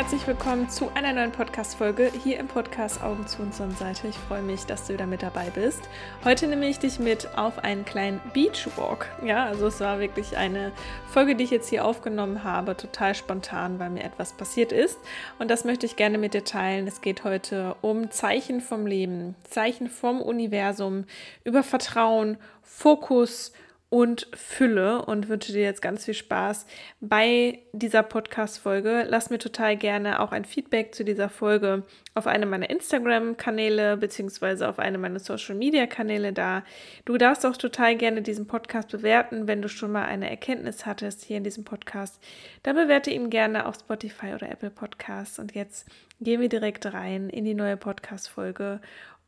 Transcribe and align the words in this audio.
Herzlich 0.00 0.26
willkommen 0.26 0.70
zu 0.70 0.88
einer 0.94 1.12
neuen 1.12 1.30
Podcast-Folge 1.30 2.10
hier 2.24 2.38
im 2.38 2.48
Podcast 2.48 3.02
Augen 3.02 3.26
zu 3.26 3.42
und 3.42 3.54
Sonnenseite. 3.54 4.08
Ich 4.08 4.16
freue 4.16 4.40
mich, 4.40 4.64
dass 4.64 4.86
du 4.86 4.94
wieder 4.94 5.06
mit 5.06 5.22
dabei 5.22 5.50
bist. 5.50 5.82
Heute 6.24 6.46
nehme 6.46 6.66
ich 6.70 6.78
dich 6.78 6.98
mit 6.98 7.36
auf 7.36 7.58
einen 7.58 7.84
kleinen 7.84 8.18
Beachwalk. 8.32 9.10
Ja, 9.22 9.44
also 9.44 9.66
es 9.66 9.78
war 9.80 10.00
wirklich 10.00 10.38
eine 10.38 10.72
Folge, 11.10 11.36
die 11.36 11.44
ich 11.44 11.50
jetzt 11.50 11.68
hier 11.68 11.84
aufgenommen 11.84 12.44
habe, 12.44 12.78
total 12.78 13.14
spontan, 13.14 13.78
weil 13.78 13.90
mir 13.90 14.02
etwas 14.02 14.32
passiert 14.32 14.72
ist. 14.72 14.98
Und 15.38 15.50
das 15.50 15.66
möchte 15.66 15.84
ich 15.84 15.96
gerne 15.96 16.16
mit 16.16 16.32
dir 16.32 16.44
teilen. 16.44 16.86
Es 16.86 17.02
geht 17.02 17.22
heute 17.24 17.76
um 17.82 18.10
Zeichen 18.10 18.62
vom 18.62 18.86
Leben, 18.86 19.34
Zeichen 19.50 19.90
vom 19.90 20.22
Universum, 20.22 21.04
über 21.44 21.62
Vertrauen, 21.62 22.38
Fokus, 22.62 23.52
und 23.90 24.28
Fülle 24.34 25.04
und 25.04 25.28
wünsche 25.28 25.52
dir 25.52 25.62
jetzt 25.62 25.82
ganz 25.82 26.04
viel 26.04 26.14
Spaß 26.14 26.64
bei 27.00 27.58
dieser 27.72 28.04
Podcast-Folge. 28.04 29.04
Lass 29.08 29.30
mir 29.30 29.38
total 29.38 29.76
gerne 29.76 30.20
auch 30.20 30.30
ein 30.30 30.44
Feedback 30.44 30.94
zu 30.94 31.04
dieser 31.04 31.28
Folge 31.28 31.82
auf 32.14 32.28
einem 32.28 32.50
meiner 32.50 32.70
Instagram-Kanäle 32.70 33.96
beziehungsweise 33.96 34.68
auf 34.68 34.78
einem 34.78 35.00
meiner 35.00 35.18
Social-Media-Kanäle 35.18 36.32
da. 36.32 36.62
Du 37.04 37.18
darfst 37.18 37.44
auch 37.44 37.56
total 37.56 37.96
gerne 37.96 38.22
diesen 38.22 38.46
Podcast 38.46 38.90
bewerten, 38.90 39.48
wenn 39.48 39.60
du 39.60 39.68
schon 39.68 39.90
mal 39.90 40.04
eine 40.04 40.30
Erkenntnis 40.30 40.86
hattest 40.86 41.24
hier 41.24 41.38
in 41.38 41.44
diesem 41.44 41.64
Podcast. 41.64 42.22
Dann 42.62 42.76
bewerte 42.76 43.10
ihn 43.10 43.28
gerne 43.28 43.66
auf 43.66 43.74
Spotify 43.74 44.34
oder 44.34 44.48
Apple 44.48 44.70
Podcasts. 44.70 45.40
Und 45.40 45.56
jetzt 45.56 45.88
gehen 46.20 46.40
wir 46.40 46.48
direkt 46.48 46.86
rein 46.92 47.28
in 47.28 47.44
die 47.44 47.54
neue 47.54 47.76
Podcast-Folge 47.76 48.80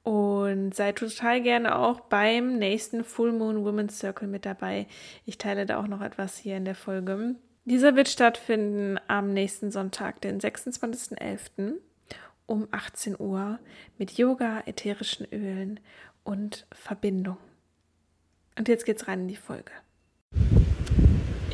und 0.02 0.74
sei 0.74 0.92
total 0.92 1.40
gerne 1.42 1.78
auch 1.78 2.00
beim 2.00 2.58
nächsten 2.58 3.04
Full 3.04 3.32
Moon 3.32 3.64
Women's 3.64 3.98
Circle 3.98 4.28
mit 4.28 4.44
dabei. 4.44 4.86
Ich 5.26 5.38
teile 5.38 5.66
da 5.66 5.78
auch 5.78 5.86
noch 5.86 6.00
etwas 6.00 6.36
hier 6.36 6.56
in 6.56 6.64
der 6.64 6.74
Folge. 6.74 7.36
Dieser 7.64 7.94
wird 7.94 8.08
stattfinden 8.08 8.98
am 9.06 9.32
nächsten 9.32 9.70
Sonntag, 9.70 10.20
den 10.20 10.40
26.11. 10.40 11.74
um 12.46 12.66
18 12.72 13.18
Uhr 13.20 13.60
mit 13.98 14.18
Yoga, 14.18 14.62
ätherischen 14.66 15.26
Ölen 15.32 15.78
und 16.24 16.66
Verbindung. 16.72 17.36
Und 18.58 18.66
jetzt 18.68 18.84
geht's 18.84 19.06
rein 19.06 19.22
in 19.22 19.28
die 19.28 19.36
Folge. 19.36 19.70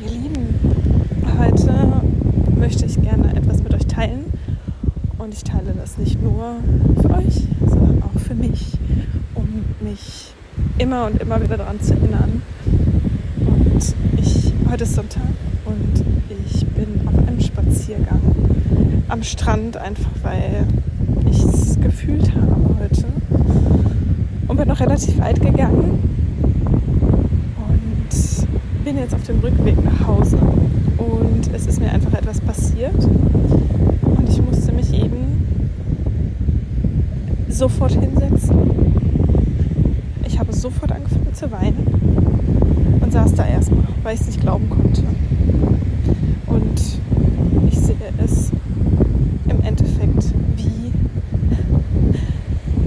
Ihr 0.01 0.09
Lieben, 0.09 0.59
heute 1.37 2.01
möchte 2.57 2.85
ich 2.85 2.99
gerne 3.01 3.35
etwas 3.35 3.61
mit 3.61 3.73
euch 3.73 3.85
teilen. 3.85 4.33
Und 5.19 5.33
ich 5.33 5.43
teile 5.43 5.73
das 5.73 5.97
nicht 5.97 6.21
nur 6.21 6.61
für 7.01 7.09
euch, 7.11 7.47
sondern 7.67 8.01
auch 8.03 8.19
für 8.19 8.28
mich, 9.89 10.33
immer 10.77 11.05
und 11.07 11.21
immer 11.21 11.41
wieder 11.41 11.57
daran 11.57 11.81
zu 11.81 11.93
erinnern. 11.93 12.41
Und 13.39 13.95
ich, 14.17 14.53
heute 14.69 14.83
ist 14.83 14.93
Sonntag 14.93 15.21
und 15.65 16.05
ich 16.45 16.65
bin 16.67 17.07
auf 17.07 17.27
einem 17.27 17.41
Spaziergang 17.41 18.21
am 19.07 19.23
Strand, 19.23 19.77
einfach 19.77 20.11
weil 20.21 20.67
ich 21.29 21.43
es 21.43 21.79
gefühlt 21.81 22.31
habe 22.35 22.75
heute. 22.79 23.05
Und 24.47 24.57
bin 24.57 24.67
noch 24.67 24.79
relativ 24.79 25.17
weit 25.19 25.41
gegangen 25.41 25.99
und 27.57 28.85
bin 28.85 28.97
jetzt 28.97 29.15
auf 29.15 29.23
dem 29.23 29.39
Rückweg 29.39 29.83
nach 29.83 30.07
Hause. 30.07 30.37
Und 30.97 31.49
es 31.53 31.65
ist 31.65 31.79
mir 31.79 31.91
einfach 31.91 32.13
etwas 32.13 32.41
passiert. 32.41 33.03
Und 34.03 34.29
ich 34.29 34.41
musste 34.41 34.71
mich 34.71 34.93
eben 34.93 35.45
sofort 37.49 37.93
hinsetzen. 37.93 38.78
Ich 40.39 40.47
habe 40.47 40.55
sofort 40.55 40.89
angefangen 40.93 41.33
zu 41.33 41.51
weinen 41.51 41.85
und 43.01 43.11
saß 43.11 43.35
da 43.35 43.45
erstmal, 43.45 43.83
weil 44.03 44.15
ich 44.15 44.21
es 44.21 44.27
nicht 44.27 44.39
glauben 44.39 44.69
konnte. 44.69 45.03
Und 46.47 46.81
ich 47.67 47.77
sehe 47.77 47.97
es 48.23 48.49
im 49.49 49.61
Endeffekt 49.61 50.33
wie 50.55 50.93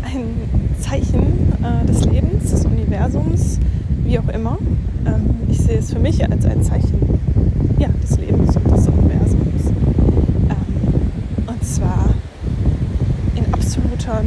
ein 0.03 0.33
Zeichen 0.81 1.53
äh, 1.63 1.85
des 1.85 2.07
Lebens, 2.07 2.53
des 2.53 2.65
Universums, 2.65 3.59
wie 4.07 4.19
auch 4.19 4.29
immer. 4.29 4.57
Ähm, 5.05 5.37
ich 5.51 5.59
sehe 5.59 5.77
es 5.77 5.93
für 5.93 5.99
mich 5.99 6.25
als 6.25 6.47
ein 6.47 6.63
Zeichen 6.63 7.21
ja, 7.79 7.89
des 8.03 8.17
Lebens 8.17 8.57
und 8.57 8.71
des 8.71 8.89
Universums. 8.89 9.67
Ähm, 10.49 11.49
und 11.49 11.63
zwar 11.63 12.15
in 13.35 13.45
absoluter 13.53 14.23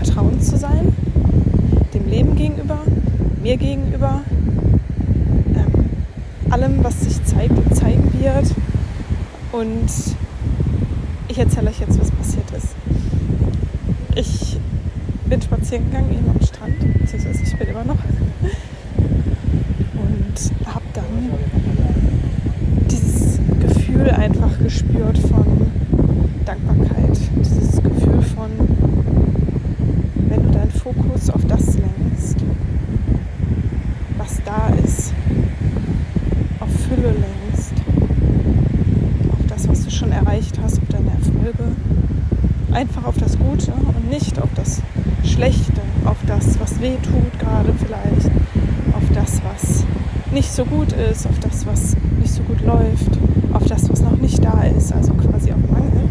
Vertrauen 0.00 0.40
zu 0.40 0.56
sein, 0.56 0.94
Leben 2.12 2.36
gegenüber, 2.36 2.78
mir 3.42 3.56
gegenüber, 3.56 4.20
ähm, 5.54 5.90
allem, 6.50 6.84
was 6.84 7.00
sich 7.00 7.24
zeigt 7.24 7.56
und 7.56 7.74
zeigen 7.74 8.12
wird. 8.12 8.54
Und 9.50 9.90
ich 11.28 11.38
erzähle 11.38 11.70
euch 11.70 11.80
jetzt, 11.80 11.98
was 11.98 12.10
passiert 12.10 12.50
ist. 12.50 12.74
Ich 14.14 14.58
bin 15.24 15.40
spazieren 15.40 15.86
gegangen, 15.86 16.12
eben 16.12 16.28
am 16.28 16.42
Strand, 16.42 16.78
beziehungsweise 17.00 17.42
ich 17.44 17.56
bin 17.56 17.68
immer 17.68 17.84
noch. 17.84 17.96
Und 19.94 20.66
habe 20.66 20.84
dann 20.92 21.30
dieses 22.90 23.38
Gefühl 23.58 24.10
einfach 24.10 24.58
gespürt 24.62 25.16
von 25.16 25.46
Dankbarkeit. 26.44 27.18
Dieses 27.38 27.82
Gefühl 27.82 28.20
von 28.20 28.50
Fokus 30.82 31.30
auf 31.30 31.44
das 31.46 31.78
lenkst, 31.78 32.38
was 34.18 34.42
da 34.44 34.66
ist, 34.82 35.14
auf 36.58 36.68
Fülle 36.88 37.12
lenkst, 37.12 37.74
auf 39.30 39.46
das, 39.46 39.68
was 39.68 39.84
du 39.84 39.92
schon 39.92 40.10
erreicht 40.10 40.58
hast, 40.60 40.82
auf 40.82 40.88
deine 40.88 41.10
Erfolge, 41.10 41.76
einfach 42.72 43.04
auf 43.04 43.16
das 43.16 43.38
Gute 43.38 43.72
und 43.72 44.10
nicht 44.10 44.42
auf 44.42 44.48
das 44.56 44.82
Schlechte, 45.22 45.80
auf 46.04 46.18
das, 46.26 46.58
was 46.58 46.80
weh 46.80 46.96
tut 46.96 47.38
gerade 47.38 47.72
vielleicht, 47.74 48.26
auf 48.92 49.04
das, 49.14 49.40
was 49.44 49.84
nicht 50.32 50.52
so 50.52 50.64
gut 50.64 50.92
ist, 50.94 51.28
auf 51.28 51.38
das, 51.38 51.64
was 51.64 51.96
nicht 52.18 52.32
so 52.32 52.42
gut 52.42 52.60
läuft, 52.62 53.18
auf 53.52 53.64
das, 53.66 53.88
was 53.88 54.00
noch 54.00 54.16
nicht 54.16 54.44
da 54.44 54.64
ist, 54.64 54.92
also 54.92 55.14
quasi 55.14 55.52
auf 55.52 55.70
Mangel. 55.70 56.08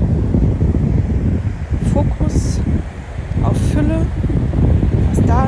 Fokus 1.93 2.61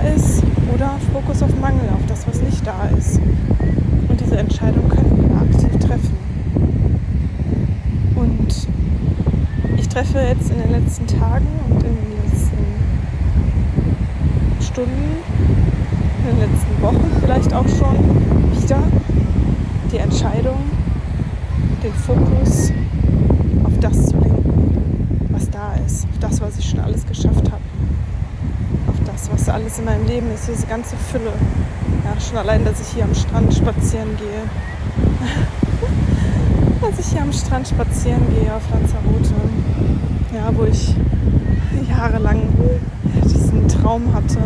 ist 0.03 0.43
oder 0.73 0.95
Fokus 1.11 1.41
auf 1.43 1.55
Mangel, 1.59 1.87
auf 1.93 2.05
das, 2.07 2.27
was 2.27 2.41
nicht 2.41 2.65
da 2.65 2.89
ist. 2.97 3.19
Und 4.09 4.19
diese 4.19 4.37
Entscheidung 4.37 4.89
können 4.89 5.29
wir 5.29 5.35
aktiv 5.37 5.79
treffen. 5.79 6.17
Und 8.15 8.67
ich 9.77 9.87
treffe 9.87 10.19
jetzt 10.19 10.51
in 10.51 10.59
den 10.59 10.71
letzten 10.71 11.07
Tagen 11.07 11.47
und 11.69 11.83
in 11.83 11.95
den 11.95 12.11
letzten 12.23 12.57
Stunden, 14.61 15.17
in 16.19 16.25
den 16.25 16.39
letzten 16.39 16.81
Wochen 16.81 17.11
vielleicht 17.21 17.53
auch 17.53 17.67
schon 17.67 17.97
wieder 18.61 18.83
die 19.91 19.97
Entscheidung, 19.97 20.57
den 21.83 21.93
Fokus 21.93 22.71
auf 23.63 23.79
das 23.79 24.07
zu 24.07 24.17
lenken, 24.17 25.27
was 25.29 25.49
da 25.49 25.75
ist, 25.85 26.05
auf 26.05 26.19
das, 26.19 26.41
was 26.41 26.57
ich 26.57 26.69
schon 26.69 26.79
alles 26.79 27.05
geschafft 27.05 27.51
habe 27.51 27.72
das, 29.23 29.31
was 29.31 29.49
alles 29.49 29.79
in 29.79 29.85
meinem 29.85 30.05
Leben 30.05 30.31
ist, 30.33 30.47
diese 30.47 30.67
ganze 30.67 30.95
Fülle. 30.97 31.31
Ja, 32.03 32.19
schon 32.19 32.37
allein, 32.37 32.65
dass 32.65 32.81
ich 32.81 32.87
hier 32.87 33.03
am 33.03 33.15
Strand 33.15 33.53
spazieren 33.53 34.17
gehe. 34.17 34.43
dass 36.81 36.99
ich 36.99 37.05
hier 37.13 37.21
am 37.21 37.31
Strand 37.31 37.67
spazieren 37.67 38.21
gehe 38.29 38.53
auf 38.53 38.63
Lanzarote. 38.71 39.33
Ja, 40.33 40.49
wo 40.55 40.65
ich 40.65 40.95
jahrelang 41.89 42.41
diesen 43.23 43.67
Traum 43.67 44.13
hatte, 44.13 44.39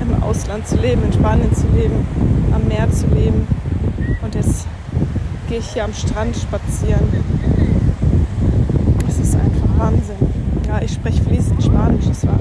im 0.00 0.22
Ausland 0.22 0.66
zu 0.66 0.76
leben, 0.76 1.02
in 1.04 1.12
Spanien 1.12 1.54
zu 1.54 1.66
leben, 1.68 2.06
am 2.52 2.66
Meer 2.66 2.90
zu 2.90 3.06
leben. 3.06 3.46
Und 4.22 4.34
jetzt 4.34 4.66
gehe 5.48 5.58
ich 5.58 5.68
hier 5.68 5.84
am 5.84 5.94
Strand 5.94 6.36
spazieren. 6.36 7.06
Das 9.06 9.18
ist 9.18 9.34
einfach 9.34 9.78
Wahnsinn. 9.78 10.16
Ja, 10.66 10.80
ich 10.82 10.92
spreche 10.92 11.22
fließend 11.22 11.62
Spanisch. 11.62 12.06
Das 12.06 12.26
war 12.26 12.38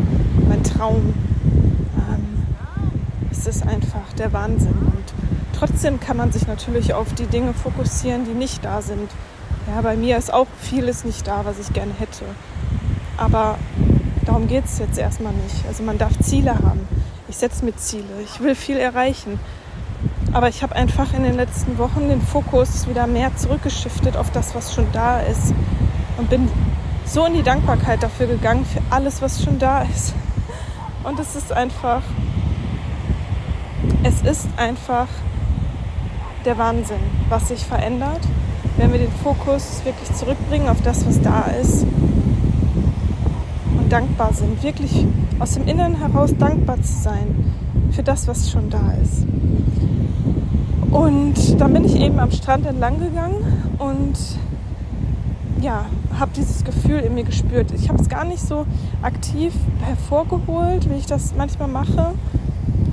mein 0.48 0.64
Traum. 0.64 1.14
Ist 3.48 3.66
einfach 3.66 4.12
der 4.18 4.34
Wahnsinn. 4.34 4.74
Und 4.74 5.06
trotzdem 5.58 6.02
kann 6.02 6.18
man 6.18 6.34
sich 6.34 6.48
natürlich 6.48 6.94
auf 6.94 7.14
die 7.14 7.28
Dinge 7.28 7.54
fokussieren, 7.54 8.26
die 8.26 8.34
nicht 8.34 8.66
da 8.66 8.82
sind. 8.82 9.10
Ja, 9.74 9.80
bei 9.80 9.96
mir 9.96 10.18
ist 10.18 10.34
auch 10.34 10.48
vieles 10.60 11.06
nicht 11.06 11.26
da, 11.26 11.46
was 11.46 11.58
ich 11.58 11.72
gerne 11.72 11.94
hätte. 11.98 12.26
Aber 13.16 13.58
darum 14.26 14.50
geht 14.50 14.66
es 14.66 14.80
jetzt 14.80 14.98
erstmal 14.98 15.32
nicht. 15.32 15.66
Also 15.66 15.84
man 15.84 15.98
darf 15.98 16.12
Ziele 16.20 16.56
haben. 16.56 16.86
Ich 17.30 17.38
setze 17.38 17.64
mir 17.64 17.74
Ziele. 17.78 18.22
Ich 18.26 18.42
will 18.42 18.54
viel 18.54 18.76
erreichen. 18.76 19.40
Aber 20.34 20.50
ich 20.50 20.62
habe 20.62 20.76
einfach 20.76 21.14
in 21.14 21.24
den 21.24 21.36
letzten 21.36 21.78
Wochen 21.78 22.10
den 22.10 22.22
Fokus 22.22 22.86
wieder 22.90 23.08
mehr 23.08 23.34
zurückgeschiftet 23.38 24.18
auf 24.18 24.30
das, 24.32 24.56
was 24.56 24.74
schon 24.74 24.92
da 24.92 25.22
ist. 25.22 25.54
Und 26.18 26.30
bin 26.30 26.50
so 27.06 27.26
in 27.26 27.34
die 27.34 27.44
Dankbarkeit 27.44 28.04
dafür 28.04 28.28
gegangen, 28.28 28.66
für 28.66 28.82
alles, 28.90 29.22
was 29.22 29.42
schon 29.42 29.58
da 29.58 29.84
ist. 29.84 30.14
Und 31.06 31.18
es 31.18 31.38
ist 31.38 31.54
einfach, 31.54 32.02
es 34.04 34.22
ist 34.22 34.48
einfach 34.58 35.08
der 36.46 36.58
Wahnsinn, 36.58 37.00
was 37.30 37.50
sich 37.50 37.64
verändert, 37.66 38.22
wenn 38.78 38.92
wir 38.92 39.00
den 39.00 39.12
Fokus 39.12 39.82
wirklich 39.84 40.14
zurückbringen 40.14 40.70
auf 40.70 40.82
das, 40.82 41.06
was 41.06 41.22
da 41.22 41.46
ist 41.62 41.86
und 43.78 43.92
dankbar 43.92 44.34
sind, 44.34 44.62
wirklich 44.64 45.06
aus 45.40 45.54
dem 45.54 45.68
Inneren 45.68 45.96
heraus 45.96 46.34
dankbar 46.38 46.82
zu 46.82 46.94
sein 46.94 47.54
für 47.92 48.04
das, 48.04 48.28
was 48.28 48.52
schon 48.52 48.70
da 48.70 48.94
ist. 49.04 49.26
Und 50.92 51.60
dann 51.60 51.74
bin 51.74 51.86
ich 51.86 51.96
eben 51.96 52.20
am 52.20 52.32
Strand 52.32 52.66
entlang 52.66 53.00
gegangen 53.00 53.74
und 53.78 54.18
ja, 55.62 55.86
habe 56.18 56.32
dieses 56.36 56.64
Gefühl 56.64 57.00
in 57.00 57.16
mir 57.16 57.24
gespürt. 57.24 57.72
Ich 57.72 57.90
habe 57.90 58.02
es 58.02 58.10
gar 58.10 58.24
nicht 58.24 58.42
so 58.42 58.66
aktiv 59.02 59.54
hervorgeholt, 59.82 60.90
wie 60.90 60.96
ich 60.96 61.06
das 61.06 61.34
manchmal 61.36 61.68
mache, 61.68 62.14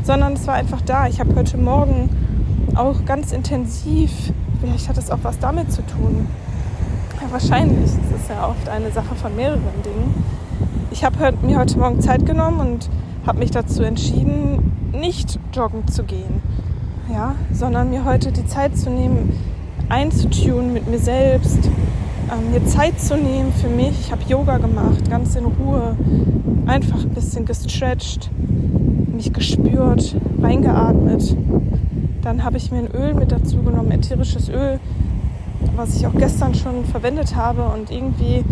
sondern 0.05 0.35
es 0.35 0.47
war 0.47 0.55
einfach 0.55 0.83
da. 0.83 1.09
Ich 1.09 1.19
habe 1.19 1.35
heute 1.35 1.57
Morgen 1.57 2.11
auch 2.77 3.05
ganz 3.05 3.33
intensiv, 3.33 4.11
vielleicht 4.61 4.89
hat 4.89 4.99
es 4.99 5.11
auch 5.11 5.19
was 5.23 5.39
damit 5.39 5.73
zu 5.73 5.83
tun. 5.83 6.27
Ja, 7.21 7.33
wahrscheinlich. 7.33 7.91
Das 8.11 8.21
ist 8.21 8.29
ja 8.29 8.47
oft 8.49 8.69
eine 8.69 8.91
Sache 8.91 9.15
von 9.15 9.35
mehreren 9.35 9.63
Dingen. 9.83 10.15
Ich 10.91 11.05
habe 11.05 11.33
mir 11.43 11.59
heute 11.59 11.79
Morgen 11.79 12.01
Zeit 12.01 12.27
genommen 12.27 12.61
und 12.61 12.91
habe 13.27 13.39
mich 13.39 13.51
dazu 13.51 13.83
entschieden, 13.83 14.73
nicht 14.93 15.41
joggen 15.53 15.89
zu 15.89 16.05
gehen, 16.05 16.43
ja, 17.11 17.35
sondern 17.53 17.91
mir 17.91 18.05
heute 18.05 18.31
die 18.31 18.47
Zeit 18.47 18.77
zu 18.77 18.91
nehmen, 18.91 19.33
einzutun 19.89 20.73
mit 20.73 20.89
mir 20.89 20.99
selbst, 20.99 21.71
ähm, 22.31 22.53
mir 22.53 22.65
Zeit 22.67 23.01
zu 23.01 23.17
nehmen 23.17 23.53
für 23.53 23.69
mich. 23.69 23.99
Ich 24.01 24.13
habe 24.13 24.23
Yoga 24.29 24.59
gemacht, 24.59 25.11
ganz 25.11 25.35
in 25.35 25.47
Ruhe, 25.47 25.97
einfach 26.67 27.03
ein 27.03 27.11
bisschen 27.11 27.45
gestretched, 27.45 28.31
mich 29.25 29.33
gespürt, 29.33 30.17
reingeatmet. 30.41 31.37
Dann 32.23 32.45
habe 32.45 32.57
ich 32.57 32.71
mir 32.71 32.79
ein 32.79 32.91
Öl 32.95 33.15
mit 33.15 33.33
dazu 33.33 33.63
genommen, 33.63 33.91
ätherisches 33.91 34.49
Öl, 34.49 34.79
was 35.77 35.97
ich 35.97 36.07
auch 36.07 36.15
gestern 36.15 36.55
schon 36.55 36.85
verwendet 36.85 37.35
habe 37.35 37.65
und 37.65 37.91
irgendwie, 37.91 38.45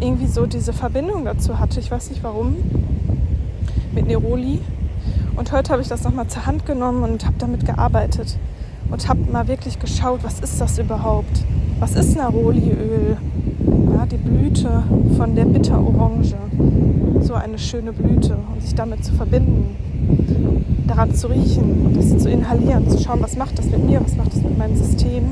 irgendwie 0.00 0.26
so 0.26 0.46
diese 0.46 0.72
Verbindung 0.72 1.24
dazu 1.24 1.58
hatte. 1.58 1.78
Ich 1.78 1.90
weiß 1.90 2.10
nicht 2.10 2.22
warum. 2.24 2.56
Mit 3.94 4.06
Neroli. 4.06 4.60
Und 5.36 5.52
heute 5.52 5.72
habe 5.72 5.82
ich 5.82 5.88
das 5.88 6.02
nochmal 6.04 6.26
zur 6.26 6.46
Hand 6.46 6.66
genommen 6.66 7.02
und 7.02 7.24
habe 7.24 7.36
damit 7.38 7.64
gearbeitet. 7.64 8.38
Und 8.90 9.08
habe 9.08 9.20
mal 9.30 9.48
wirklich 9.48 9.78
geschaut, 9.78 10.20
was 10.22 10.40
ist 10.40 10.60
das 10.60 10.78
überhaupt? 10.78 11.44
Was 11.78 11.94
ist 11.94 12.16
Neroliöl? 12.16 13.16
Ja, 13.92 14.06
die 14.06 14.16
Blüte 14.16 14.82
von 15.16 15.34
der 15.34 15.44
Bitterorange. 15.44 16.34
So 17.20 17.34
eine 17.34 17.58
schöne 17.58 17.92
Blüte. 17.92 18.36
Und 18.52 18.62
sich 18.62 18.74
damit 18.74 19.04
zu 19.04 19.12
verbinden, 19.12 19.76
daran 20.86 21.14
zu 21.14 21.28
riechen, 21.28 21.94
das 21.94 22.16
zu 22.18 22.30
inhalieren, 22.30 22.88
zu 22.88 22.98
schauen, 23.02 23.20
was 23.20 23.36
macht 23.36 23.58
das 23.58 23.66
mit 23.66 23.84
mir, 23.84 24.00
was 24.02 24.16
macht 24.16 24.34
das 24.34 24.42
mit 24.42 24.56
meinem 24.56 24.76
System. 24.76 25.24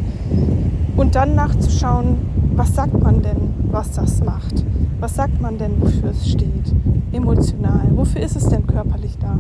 Und 0.97 1.15
dann 1.15 1.35
nachzuschauen, 1.35 2.17
was 2.57 2.75
sagt 2.75 3.01
man 3.03 3.23
denn, 3.23 3.37
was 3.71 3.93
das 3.93 4.25
macht? 4.25 4.65
Was 5.01 5.15
sagt 5.15 5.41
man 5.41 5.59
denn, 5.59 5.73
wofür 5.81 6.11
es 6.11 6.29
steht? 6.29 6.73
Emotional. 7.13 7.89
Wofür 7.95 8.21
ist 8.23 8.37
es 8.37 8.47
denn 8.47 8.67
körperlich 8.67 9.17
da? 9.21 9.39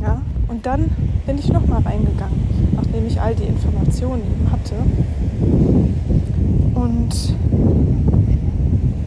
Ja? 0.00 0.20
Und 0.48 0.66
dann 0.66 0.90
bin 1.26 1.38
ich 1.38 1.52
nochmal 1.52 1.82
reingegangen, 1.82 2.40
nachdem 2.74 3.06
ich 3.06 3.20
all 3.20 3.34
die 3.34 3.44
Informationen 3.44 4.22
eben 4.22 4.50
hatte 4.50 4.74
und 6.74 7.34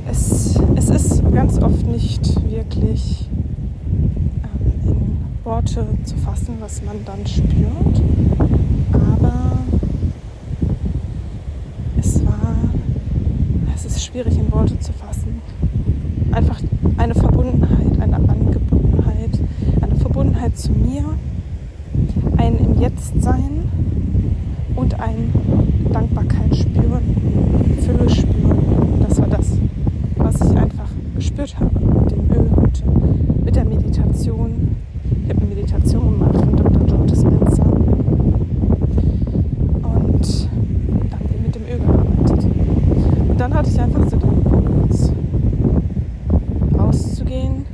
es, 0.09 0.59
es 0.75 0.89
ist 0.89 1.23
ganz 1.33 1.61
oft 1.61 1.85
nicht 1.87 2.49
wirklich 2.49 3.29
ähm, 4.43 4.91
in 4.91 5.45
Worte 5.45 5.85
zu 6.03 6.15
fassen, 6.17 6.55
was 6.59 6.81
man 6.83 6.97
dann 7.05 7.25
spürt. 7.25 8.01
Aber 8.93 9.59
es 11.97 12.25
war, 12.25 12.55
es 13.75 13.85
ist 13.85 14.03
schwierig 14.03 14.37
in 14.37 14.51
Worte 14.51 14.79
zu 14.79 14.91
fassen. 14.93 15.41
Einfach 16.31 16.61
eine 16.97 17.15
Verbundenheit, 17.15 18.01
eine 18.01 18.15
Angebundenheit, 18.15 19.39
eine 19.81 19.95
Verbundenheit 19.95 20.57
zu 20.57 20.71
mir, 20.71 21.03
ein 22.37 22.57
im 22.57 22.79
Jetzt 22.79 23.21
sein 23.21 23.69
und 24.75 24.99
ein 24.99 25.33
Dankbarkeit 25.91 26.55
spüren, 26.55 27.77
Fülle 27.81 28.09
spüren. 28.09 28.59
Das 29.07 29.19
war 29.19 29.27
das, 29.27 29.57
einfach 31.39 31.55
gespürt 31.55 31.59
habe 31.59 31.79
mit 32.01 32.11
dem 32.11 32.31
Öl 32.31 32.49
und 32.55 32.83
mit 33.45 33.55
der 33.55 33.65
Meditation. 33.65 34.75
Ich 35.23 35.29
habe 35.29 35.41
eine 35.41 35.49
Meditation 35.55 36.19
gemacht 36.19 36.35
von 36.35 36.55
Dr. 36.55 36.87
Joe 36.87 37.05
Dispenza 37.05 37.63
und 37.63 37.79
dann 41.09 41.21
eben 41.33 41.43
mit 41.43 41.55
dem 41.55 41.63
Öl 41.63 41.79
gearbeitet. 41.79 42.45
Und 43.29 43.39
dann 43.39 43.53
hatte 43.53 43.69
ich 43.69 43.79
einfach 43.79 44.09
so 44.09 44.17
den 44.17 44.29
Impuls, 44.29 45.11
rauszugehen, 46.77 47.65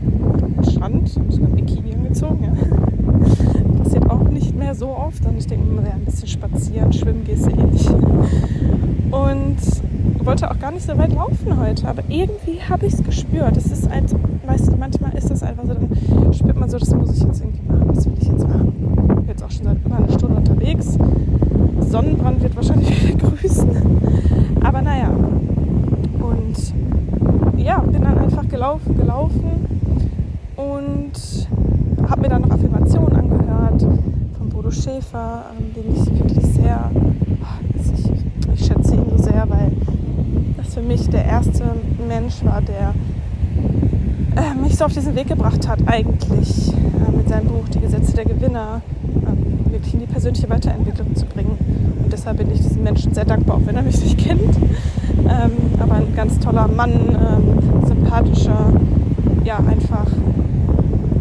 am 0.57 0.63
Strand, 0.63 1.09
ich 1.09 1.17
habe 1.17 1.31
sogar 1.31 1.49
ein 1.49 1.55
Bikini 1.55 1.93
angezogen, 1.93 2.43
ja. 2.43 2.53
Passiert 3.83 4.09
auch 4.09 4.29
nicht 4.29 4.55
mehr 4.55 4.75
so 4.75 4.89
oft 4.89 5.25
und 5.25 5.37
ich 5.37 5.47
denke 5.47 5.65
mir, 5.65 5.83
ja, 5.87 5.93
ein 5.93 6.05
bisschen 6.05 6.27
spazieren, 6.27 6.93
schwimmen 6.93 7.23
gehst 7.23 7.45
du 7.45 7.51
eh 7.51 7.63
nicht. 7.63 7.89
Und 9.11 9.57
wollte 10.25 10.49
auch 10.49 10.59
gar 10.59 10.71
nicht 10.71 10.85
so 10.85 10.97
weit 10.97 11.13
laufen 11.13 11.59
heute, 11.59 11.87
aber 11.87 12.01
irgendwie 12.09 12.59
habe 12.67 12.87
ich 12.87 12.93
es 12.93 13.03
gespürt. 13.03 13.55
Es 13.57 13.67
ist 13.67 13.89
halt, 13.89 14.15
weißt 14.45 14.71
du, 14.71 14.77
manchmal 14.77 15.13
ist 15.13 15.29
das 15.29 15.43
einfach 15.43 15.65
so, 15.65 15.73
dann 15.73 16.33
spürt 16.33 16.59
man 16.59 16.69
so, 16.69 16.79
das 16.79 16.93
muss 16.95 17.15
ich 17.15 17.23
jetzt 17.23 17.41
irgendwie 17.41 17.61
machen, 17.71 17.91
das 17.93 18.05
will 18.05 18.13
ich 18.19 18.27
jetzt 18.27 18.47
machen. 18.47 18.73
Ich 19.09 19.15
bin 19.15 19.27
jetzt 19.27 19.43
auch 19.43 19.51
schon 19.51 19.65
seit 19.65 19.77
über 19.85 19.97
einer 19.97 20.11
Stunde 20.11 20.37
unterwegs. 20.37 20.97
Sonnenbrand 21.81 22.41
wird 22.41 22.55
wahrscheinlich 22.55 23.07
wieder 23.07 23.29
grüßen. 23.29 23.69
Aber 24.63 24.81
naja. 24.81 25.09
Und 25.09 26.73
ja, 27.57 27.79
bin 27.79 28.01
dann 28.01 28.17
einfach 28.17 28.47
gelaufen, 28.47 28.97
gelaufen 28.97 29.67
und 30.55 31.49
habe 32.09 32.21
mir 32.21 32.29
dann 32.29 32.41
noch 32.41 32.51
Affirmationen 32.51 33.15
angehört 33.15 33.81
von 34.37 34.49
Bodo 34.49 34.71
Schäfer, 34.71 35.45
ähm, 35.57 35.73
den 35.75 35.93
ich 35.93 36.19
wirklich 36.19 36.45
sehr, 36.45 36.89
ich, 37.75 38.53
ich 38.53 38.65
schätze 38.65 38.95
ihn 38.95 39.05
so 39.09 39.17
sehr, 39.17 39.45
weil 39.47 39.71
für 40.75 40.81
mich 40.81 41.07
der 41.07 41.23
erste 41.23 41.63
Mensch 42.05 42.43
war, 42.43 42.61
der 42.61 42.93
äh, 44.35 44.53
mich 44.61 44.75
so 44.75 44.83
auf 44.83 44.91
diesen 44.91 45.15
Weg 45.15 45.29
gebracht 45.29 45.65
hat, 45.69 45.79
eigentlich 45.85 46.73
äh, 46.73 47.15
mit 47.15 47.29
seinem 47.29 47.47
Buch 47.47 47.63
Die 47.73 47.79
Gesetze 47.79 48.13
der 48.13 48.25
Gewinner 48.25 48.81
äh, 49.23 49.71
wirklich 49.71 49.93
in 49.93 50.01
die 50.01 50.05
persönliche 50.05 50.49
Weiterentwicklung 50.49 51.15
zu 51.15 51.25
bringen. 51.27 51.57
Und 52.03 52.11
deshalb 52.11 52.39
bin 52.39 52.51
ich 52.51 52.57
diesem 52.57 52.83
Menschen 52.83 53.13
sehr 53.13 53.23
dankbar, 53.23 53.55
auch 53.55 53.61
wenn 53.65 53.77
er 53.77 53.83
mich 53.83 54.03
nicht 54.03 54.17
kennt. 54.27 54.53
Ähm, 55.19 55.51
aber 55.79 55.93
ein 55.93 56.13
ganz 56.13 56.41
toller 56.41 56.67
Mann, 56.67 56.91
ähm, 56.91 57.87
sympathischer, 57.87 58.73
ja, 59.45 59.59
einfach 59.59 60.07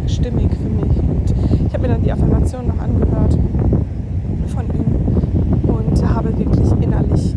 stimmig 0.07 0.49
für 0.51 0.69
mich. 0.69 0.97
Und 0.97 1.33
ich 1.65 1.73
habe 1.73 1.87
mir 1.87 1.93
dann 1.93 2.03
die 2.03 2.11
Affirmation 2.11 2.67
noch 2.67 2.79
angehört 2.79 3.37
von 4.47 4.65
ihm 4.65 5.73
und 5.73 6.13
habe 6.13 6.37
wirklich 6.37 6.71
innerlich 6.81 7.35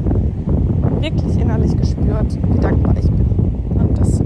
wirklich 1.00 1.38
innerlich 1.38 1.76
gespürt, 1.76 2.38
wie 2.52 2.58
dankbar 2.58 2.94
ich 2.98 3.10
bin. 3.10 3.26
Und 3.74 3.98
dass, 3.98 4.20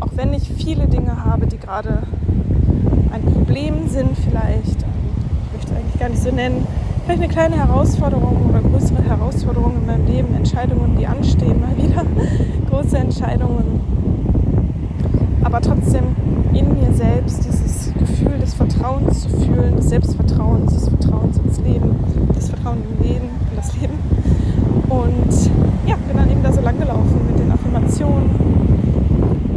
auch 0.00 0.10
wenn 0.16 0.32
ich 0.32 0.50
viele 0.50 0.86
Dinge 0.86 1.24
habe, 1.24 1.46
die 1.46 1.58
gerade 1.58 2.02
ein 3.12 3.22
Problem 3.22 3.88
sind, 3.88 4.16
vielleicht, 4.16 4.82
ähm, 4.82 4.88
ich 5.46 5.58
möchte 5.58 5.74
eigentlich 5.76 5.98
gar 5.98 6.08
nicht 6.08 6.22
so 6.22 6.30
nennen, 6.30 6.66
vielleicht 7.04 7.22
eine 7.22 7.32
kleine 7.32 7.56
Herausforderung 7.56 8.48
oder 8.48 8.60
größere 8.60 9.02
Herausforderung 9.02 9.76
in 9.76 9.86
meinem 9.86 10.06
Leben, 10.06 10.34
Entscheidungen, 10.34 10.96
die 10.98 11.06
anstehen, 11.06 11.60
mal 11.60 11.76
wieder 11.76 12.04
große 12.70 12.96
Entscheidungen. 12.96 13.80
Aber 15.42 15.60
trotzdem 15.60 16.04
in 16.54 16.74
mir 16.78 16.92
selbst 16.92 17.44
dieses 17.44 17.92
Gefühl 17.94 18.38
des 18.38 18.54
Vertrauens 18.54 19.22
zu 19.22 19.28
fühlen, 19.28 19.76
des 19.76 19.88
Selbstvertrauens, 19.88 20.72
des 20.72 20.88
Vertrauens 20.88 21.38
ins 21.38 21.58
Leben, 21.60 21.96
des 22.36 22.48
Vertrauens 22.48 22.80
im 22.86 23.06
Leben, 23.06 23.28
in 23.50 23.56
das 23.56 23.74
Leben. 23.80 23.94
Und 24.88 25.71
ja, 25.92 25.98
bin 26.06 26.16
dann 26.16 26.30
eben 26.30 26.42
da 26.42 26.52
so 26.52 26.60
lang 26.62 26.78
gelaufen 26.78 27.20
mit 27.26 27.38
den 27.38 27.52
Affirmationen. 27.52 28.30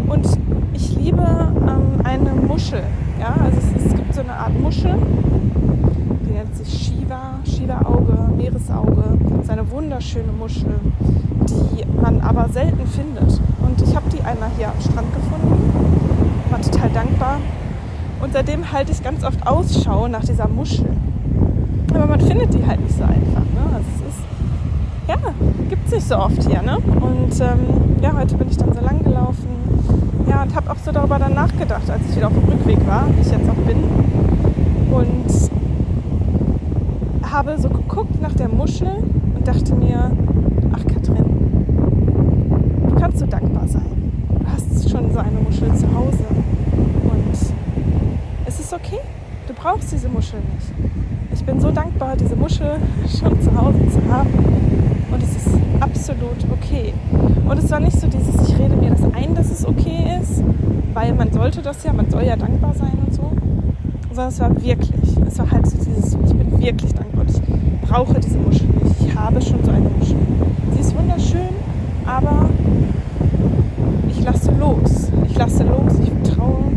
Und 0.07 0.27
ich 0.73 0.95
liebe 0.97 1.21
ähm, 1.21 2.01
eine 2.03 2.31
Muschel. 2.31 2.83
Ja, 3.19 3.35
also 3.41 3.57
es, 3.57 3.85
es, 3.85 3.95
gibt 3.95 4.13
so 4.13 4.21
eine 4.21 4.33
Art 4.33 4.59
Muschel, 4.59 4.95
die 6.27 6.33
nennt 6.33 6.55
sich 6.55 6.67
Shiva, 6.67 7.39
Shiva-Auge, 7.45 8.33
Meeresauge. 8.35 9.03
Das 9.29 9.43
ist 9.45 9.49
eine 9.49 9.69
wunderschöne 9.71 10.31
Muschel, 10.37 10.75
die 11.47 11.85
man 12.01 12.19
aber 12.21 12.49
selten 12.49 12.85
findet. 12.85 13.39
Und 13.61 13.81
ich 13.81 13.95
habe 13.95 14.09
die 14.09 14.21
einmal 14.21 14.49
hier 14.57 14.67
am 14.67 14.81
Strand 14.81 15.07
gefunden, 15.13 15.71
war 16.49 16.61
total 16.61 16.89
dankbar. 16.89 17.37
Und 18.21 18.33
seitdem 18.33 18.71
halte 18.71 18.91
ich 18.91 19.01
ganz 19.01 19.23
oft 19.23 19.45
Ausschau 19.47 20.07
nach 20.07 20.23
dieser 20.23 20.47
Muschel. 20.47 20.87
Aber 21.93 22.07
man 22.07 22.19
findet 22.19 22.53
die 22.53 22.65
halt 22.65 22.81
nicht 22.81 22.97
so 22.97 23.03
einfach. 23.03 23.45
Ne? 23.53 23.61
Also 23.73 23.87
es 23.95 24.15
ist 24.15 24.24
ja, 25.07 25.17
gibt 25.69 25.85
es 25.87 25.93
nicht 25.93 26.07
so 26.07 26.17
oft 26.17 26.41
hier. 26.47 26.61
Ne? 26.61 26.77
Und 26.77 27.39
ähm, 27.39 28.01
ja, 28.01 28.13
heute 28.17 28.35
bin 28.35 28.49
ich 28.49 28.57
dann 28.57 28.73
so 28.73 28.81
lang 28.81 29.03
gelaufen. 29.03 29.47
Ja, 30.27 30.43
und 30.43 30.55
habe 30.55 30.71
auch 30.71 30.77
so 30.83 30.91
darüber 30.91 31.19
dann 31.19 31.33
nachgedacht, 31.33 31.89
als 31.89 32.01
ich 32.09 32.15
wieder 32.15 32.27
auf 32.27 32.33
dem 32.33 32.43
Rückweg 32.45 32.85
war, 32.87 33.07
wie 33.15 33.21
ich 33.21 33.31
jetzt 33.31 33.49
auch 33.49 33.53
bin. 33.53 33.83
Und 34.91 35.25
habe 37.31 37.57
so 37.59 37.69
geguckt 37.69 38.21
nach 38.21 38.33
der 38.33 38.47
Muschel 38.49 39.03
und 39.35 39.47
dachte 39.47 39.75
mir, 39.75 40.11
ach 40.73 40.85
Katrin, 40.87 41.25
du 42.87 42.95
kannst 42.95 43.19
so 43.19 43.25
dankbar 43.25 43.67
sein. 43.67 43.85
Du 44.39 44.45
hast 44.47 44.89
schon 44.89 45.11
so 45.11 45.19
eine 45.19 45.39
Muschel 45.39 45.73
zu 45.75 45.85
Hause 45.93 46.25
und 47.03 47.53
es 48.45 48.59
ist 48.59 48.73
okay. 48.73 48.99
Du 49.47 49.53
brauchst 49.53 49.91
diese 49.91 50.09
Muschel 50.09 50.39
nicht. 50.39 50.91
Ich 51.33 51.43
bin 51.45 51.59
so 51.59 51.71
dankbar, 51.71 52.15
diese 52.15 52.35
Muschel 52.35 52.77
schon 53.19 53.41
zu 53.41 53.55
Hause 53.55 53.79
zu 53.91 54.13
haben 54.13 54.29
und 55.11 55.23
es 55.23 55.35
ist 55.35 55.55
absolut 55.79 56.37
okay. 56.51 56.93
Und 57.47 57.57
es 57.59 57.69
war 57.69 57.79
nicht 57.79 57.99
so 57.99 58.07
dieses, 58.07 58.49
ich 58.49 58.57
rede 58.57 58.75
mir 58.75 58.89
das 58.89 59.03
ein, 59.13 59.35
dass 59.35 59.51
es 59.51 59.65
okay 59.65 60.19
ist, 60.21 60.43
weil 60.93 61.13
man 61.13 61.31
sollte 61.31 61.61
das 61.61 61.83
ja, 61.83 61.93
man 61.93 62.09
soll 62.09 62.23
ja 62.23 62.35
dankbar 62.35 62.73
sein 62.73 62.97
und 63.05 63.13
so, 63.13 63.31
sondern 64.09 64.29
es 64.29 64.39
war 64.39 64.49
wirklich, 64.61 65.17
es 65.27 65.37
war 65.37 65.51
halt 65.51 65.67
so 65.67 65.77
dieses, 65.77 66.13
ich 66.13 66.33
bin 66.33 66.59
wirklich 66.59 66.93
dankbar 66.93 67.05
ich 67.27 67.89
brauche 67.89 68.19
diese 68.19 68.37
Muschel 68.37 68.67
nicht. 68.83 68.95
Ich 69.07 69.15
habe 69.15 69.41
schon 69.41 69.63
so 69.63 69.71
eine 69.71 69.89
Muschel. 69.89 70.17
Sie 70.73 70.79
ist 70.79 70.97
wunderschön, 70.97 71.53
aber 72.05 72.49
ich 74.09 74.23
lasse 74.23 74.51
los. 74.59 75.11
Ich 75.29 75.37
lasse 75.37 75.63
los, 75.63 75.93
ich 76.01 76.09
vertraue 76.09 76.74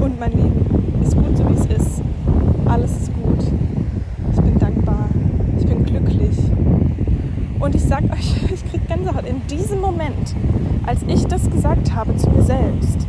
und 0.00 0.18
mein 0.18 0.32
Leben 0.32 1.00
ist 1.02 1.14
gut 1.14 1.36
so 1.36 1.48
wie 1.48 1.54
es 1.54 1.66
ist. 1.66 2.02
Alles 2.66 2.90
ist 2.92 3.12
gut. 3.14 3.44
Ich 4.32 4.40
bin 4.40 4.58
dankbar. 4.58 5.08
Ich 5.58 5.66
bin 5.66 5.84
glücklich. 5.84 6.38
Und 7.58 7.74
ich 7.74 7.84
sag 7.84 8.04
euch, 8.04 8.34
ich 8.54 8.70
kriege 8.70 8.84
Gänsehaut. 8.86 9.26
In 9.26 9.46
diesem 9.48 9.80
Moment, 9.80 10.34
als 10.86 11.00
ich 11.06 11.26
das 11.26 11.50
gesagt 11.50 11.94
habe 11.94 12.16
zu 12.16 12.30
mir 12.30 12.42
selbst, 12.42 13.06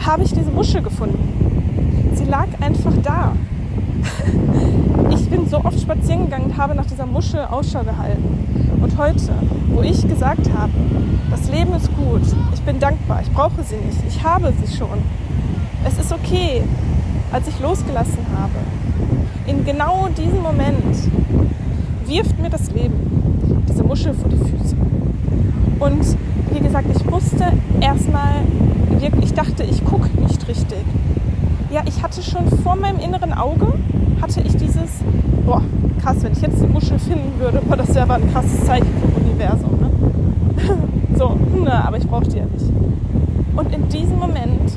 habe 0.00 0.22
ich 0.24 0.32
diese 0.32 0.50
Muschel 0.50 0.82
gefunden. 0.82 2.12
Sie 2.14 2.24
lag 2.24 2.48
einfach 2.60 2.94
da. 3.02 3.32
Ich 5.10 5.28
bin 5.28 5.48
so 5.48 5.58
oft 5.64 5.80
spazieren 5.80 6.24
gegangen 6.24 6.46
und 6.46 6.56
habe 6.58 6.74
nach 6.74 6.84
dieser 6.84 7.06
Muschel 7.06 7.40
Ausschau 7.40 7.84
gehalten. 7.84 8.22
Und 8.82 8.98
heute, 8.98 9.32
wo 9.68 9.80
ich 9.80 10.06
gesagt 10.06 10.50
habe, 10.56 10.72
das 11.30 11.50
Leben 11.50 11.72
ist 11.72 11.88
gut, 11.96 12.22
ich 12.52 12.60
bin 12.62 12.78
dankbar, 12.78 13.22
ich 13.22 13.30
brauche 13.30 13.62
sie 13.62 13.76
nicht, 13.76 13.98
ich 14.06 14.22
habe 14.22 14.52
sie 14.62 14.76
schon. 14.76 14.98
Es 15.84 15.98
ist 15.98 16.12
okay, 16.12 16.62
als 17.32 17.48
ich 17.48 17.58
losgelassen 17.60 18.24
habe. 18.38 18.52
In 19.46 19.64
genau 19.64 20.08
diesem 20.16 20.42
Moment 20.42 20.96
wirft 22.06 22.38
mir 22.38 22.50
das 22.50 22.70
Leben 22.70 23.64
diese 23.68 23.82
Muschel 23.82 24.14
vor 24.14 24.28
die 24.28 24.36
Füße. 24.36 24.76
Und 25.80 26.16
wie 26.52 26.60
gesagt, 26.60 26.86
ich 26.94 27.04
musste 27.04 27.52
erstmal 27.80 28.42
wirklich, 29.00 29.24
ich 29.24 29.34
dachte, 29.34 29.64
ich 29.64 29.84
gucke 29.84 30.08
nicht 30.20 30.46
richtig. 30.46 30.84
Ja, 31.72 31.82
ich 31.86 32.02
hatte 32.02 32.22
schon 32.22 32.48
vor 32.62 32.76
meinem 32.76 32.98
inneren 33.00 33.32
Auge, 33.32 33.72
hatte 34.20 34.40
ich 34.42 34.56
dieses, 34.56 35.00
boah, 35.44 35.62
krass, 36.00 36.16
wenn 36.22 36.32
ich 36.32 36.42
jetzt 36.42 36.62
die 36.62 36.66
Muschel 36.66 36.98
finden 36.98 37.32
würde, 37.40 37.60
boah, 37.66 37.76
das 37.76 37.88
wäre 37.88 38.02
aber 38.02 38.14
ein 38.14 38.32
krasses 38.32 38.64
Zeichen 38.64 38.92
vom 39.00 39.22
Universum. 39.24 39.78
Ne? 39.80 39.90
so, 41.18 41.36
na, 41.64 41.86
aber 41.86 41.96
ich 41.96 42.06
brauchte 42.06 42.30
die 42.30 42.38
ja 42.38 42.44
nicht. 42.44 42.66
Und 43.56 43.74
in 43.74 43.88
diesem 43.88 44.18
Moment 44.18 44.72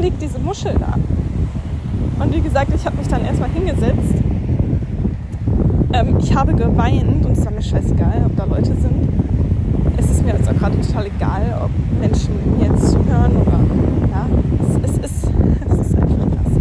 liegt 0.00 0.20
diese 0.22 0.38
Muschel 0.38 0.74
da. 0.78 0.94
Und 2.22 2.34
wie 2.34 2.40
gesagt, 2.40 2.72
ich 2.74 2.84
habe 2.84 2.96
mich 2.96 3.08
dann 3.08 3.24
erstmal 3.24 3.50
hingesetzt. 3.50 4.14
Ähm, 5.92 6.18
ich 6.20 6.34
habe 6.34 6.54
geweint 6.54 7.24
und 7.24 7.38
es 7.38 7.44
war 7.44 7.52
mir 7.52 7.62
scheißegal, 7.62 8.24
ob 8.26 8.36
da 8.36 8.44
Leute 8.44 8.74
sind. 8.74 9.08
Es 9.96 10.10
ist 10.10 10.24
mir 10.24 10.32
jetzt 10.32 10.48
auch 10.48 10.56
gerade 10.56 10.80
total 10.80 11.06
egal, 11.06 11.62
ob 11.64 11.70
Menschen 12.00 12.34
mir 12.58 12.66
jetzt 12.66 12.90
zuhören 12.90 13.36
oder 13.36 13.60
ja, 14.10 14.26
es, 14.82 14.90
es, 14.90 14.98
ist, 14.98 15.30
es 15.70 15.86
ist 15.86 15.94
einfach 15.96 16.16
krass. 16.16 16.52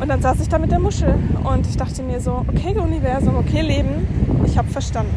Und 0.00 0.08
dann 0.08 0.22
saß 0.22 0.40
ich 0.40 0.48
da 0.48 0.58
mit 0.58 0.70
der 0.70 0.78
Muschel 0.80 1.14
und 1.44 1.66
ich 1.66 1.76
dachte 1.76 2.02
mir 2.02 2.20
so, 2.20 2.44
okay 2.48 2.78
Universum, 2.78 3.36
okay 3.36 3.62
Leben, 3.62 4.06
ich 4.44 4.56
habe 4.56 4.68
verstanden. 4.68 5.14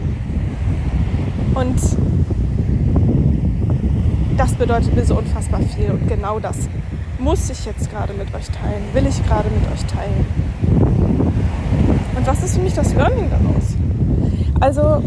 Und 1.56 1.76
das 4.40 4.54
bedeutet 4.54 4.96
mir 4.96 5.04
so 5.04 5.18
unfassbar 5.18 5.60
viel 5.60 5.92
und 5.92 6.08
genau 6.08 6.40
das 6.40 6.56
muss 7.20 7.50
ich 7.50 7.66
jetzt 7.66 7.92
gerade 7.92 8.14
mit 8.14 8.34
euch 8.34 8.46
teilen, 8.46 8.84
will 8.94 9.06
ich 9.06 9.22
gerade 9.28 9.50
mit 9.50 9.70
euch 9.70 9.84
teilen. 9.86 10.26
Und 12.16 12.26
was 12.26 12.42
ist 12.42 12.56
für 12.56 12.62
mich 12.62 12.74
das 12.74 12.94
Learning 12.94 13.30
daraus? 13.30 13.76
Also, 14.62 15.04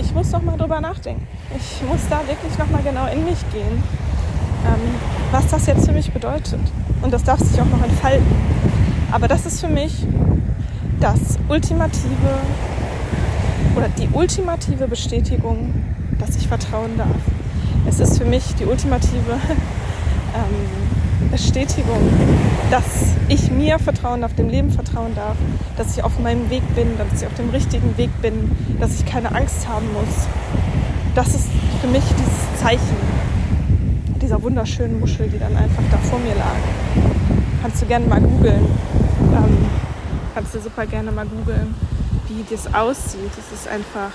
ich 0.00 0.12
muss 0.12 0.32
noch 0.32 0.42
mal 0.42 0.56
drüber 0.56 0.80
nachdenken. 0.80 1.24
Ich 1.56 1.88
muss 1.88 2.00
da 2.10 2.22
wirklich 2.26 2.58
noch 2.58 2.68
mal 2.70 2.82
genau 2.82 3.06
in 3.06 3.24
mich 3.24 3.38
gehen, 3.52 3.84
ähm, 4.66 4.94
was 5.30 5.46
das 5.46 5.66
jetzt 5.66 5.86
für 5.86 5.92
mich 5.92 6.10
bedeutet. 6.10 6.60
Und 7.02 7.14
das 7.14 7.22
darf 7.22 7.38
sich 7.38 7.60
auch 7.60 7.66
noch 7.66 7.84
entfalten. 7.84 8.26
Aber 9.12 9.28
das 9.28 9.46
ist 9.46 9.60
für 9.60 9.68
mich 9.68 10.06
das 10.98 11.38
ultimative 11.48 12.40
oder 13.76 13.88
die 13.90 14.08
ultimative 14.12 14.88
Bestätigung, 14.88 15.72
dass 16.18 16.34
ich 16.34 16.48
vertrauen 16.48 16.96
darf. 16.98 17.39
Es 17.88 18.00
ist 18.00 18.18
für 18.18 18.24
mich 18.24 18.54
die 18.56 18.64
ultimative 18.64 19.32
ähm, 20.34 21.30
Bestätigung, 21.30 22.00
dass 22.70 23.14
ich 23.28 23.50
mir 23.50 23.78
vertrauen 23.78 24.22
darf, 24.22 24.34
dem 24.34 24.48
Leben 24.48 24.70
vertrauen 24.70 25.14
darf, 25.14 25.36
dass 25.76 25.96
ich 25.96 26.02
auf 26.02 26.18
meinem 26.18 26.50
Weg 26.50 26.62
bin, 26.74 26.98
dass 26.98 27.20
ich 27.20 27.26
auf 27.26 27.34
dem 27.34 27.50
richtigen 27.50 27.96
Weg 27.96 28.10
bin, 28.20 28.50
dass 28.80 28.98
ich 28.98 29.06
keine 29.06 29.34
Angst 29.34 29.68
haben 29.68 29.86
muss. 29.92 30.26
Das 31.14 31.28
ist 31.28 31.48
für 31.80 31.88
mich 31.88 32.04
dieses 32.04 32.62
Zeichen 32.62 32.96
dieser 34.20 34.42
wunderschönen 34.42 35.00
Muschel, 35.00 35.28
die 35.28 35.38
dann 35.38 35.56
einfach 35.56 35.82
da 35.90 35.96
vor 35.98 36.18
mir 36.18 36.34
lag. 36.34 36.56
Kannst 37.62 37.82
du 37.82 37.86
gerne 37.86 38.06
mal 38.06 38.20
googeln. 38.20 38.66
Ähm, 39.32 39.58
kannst 40.34 40.54
du 40.54 40.60
super 40.60 40.86
gerne 40.86 41.10
mal 41.10 41.26
googeln, 41.26 41.74
wie 42.28 42.44
das 42.48 42.72
aussieht. 42.72 43.30
Das 43.36 43.58
ist 43.58 43.68
einfach 43.68 44.12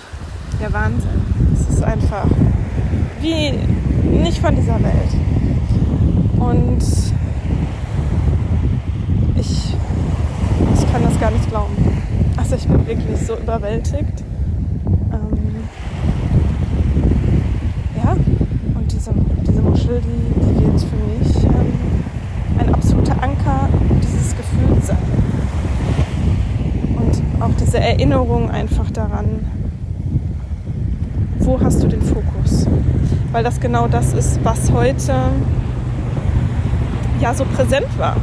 der 0.62 0.72
Wahnsinn. 0.74 1.22
Es 1.54 1.76
ist 1.76 1.84
einfach 1.84 2.28
wie 3.26 3.52
nicht 4.08 4.38
von 4.38 4.56
dieser 4.56 4.76
Welt. 4.76 5.12
Und 6.38 6.84
ich, 9.36 9.74
ich 10.76 10.92
kann 10.92 11.02
das 11.04 11.20
gar 11.20 11.32
nicht 11.32 11.50
glauben. 11.50 11.76
Also 12.38 12.56
ich 12.56 12.68
bin 12.68 12.86
wirklich 12.86 13.20
so 13.26 13.36
überwältigt. 13.36 14.24
Ähm, 15.12 15.56
ja, 17.98 18.12
und 18.12 18.92
diese, 18.92 19.12
diese 19.48 19.62
Muschel, 19.62 20.02
die, 20.02 20.40
die 20.40 20.66
wird 20.66 20.82
für 20.82 20.96
mich 21.18 21.44
ähm, 21.46 21.74
ein 22.60 22.76
absoluter 22.76 23.24
Anker 23.24 23.70
dieses 24.04 24.36
Gefühls 24.38 24.88
sein. 24.88 24.98
Und 26.96 27.42
auch 27.42 27.56
diese 27.60 27.80
Erinnerung 27.80 28.52
einfach 28.52 28.92
daran, 28.92 29.40
wo 31.40 31.60
hast 31.60 31.82
du 31.82 31.88
den 31.88 32.02
Fokus? 32.04 32.68
Weil 33.32 33.44
das 33.44 33.60
genau 33.60 33.88
das 33.88 34.14
ist, 34.14 34.40
was 34.44 34.72
heute 34.72 35.14
ja 37.20 37.34
so 37.34 37.46
präsent 37.46 37.88
war. 37.98 38.18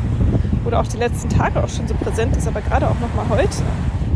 Oder 0.64 0.80
auch 0.80 0.86
die 0.86 0.96
letzten 0.96 1.28
Tage 1.28 1.62
auch 1.62 1.68
schon 1.68 1.88
so 1.88 1.94
präsent 1.94 2.36
ist, 2.36 2.46
aber 2.46 2.60
gerade 2.60 2.88
auch 2.88 2.98
nochmal 3.00 3.26
heute 3.28 3.56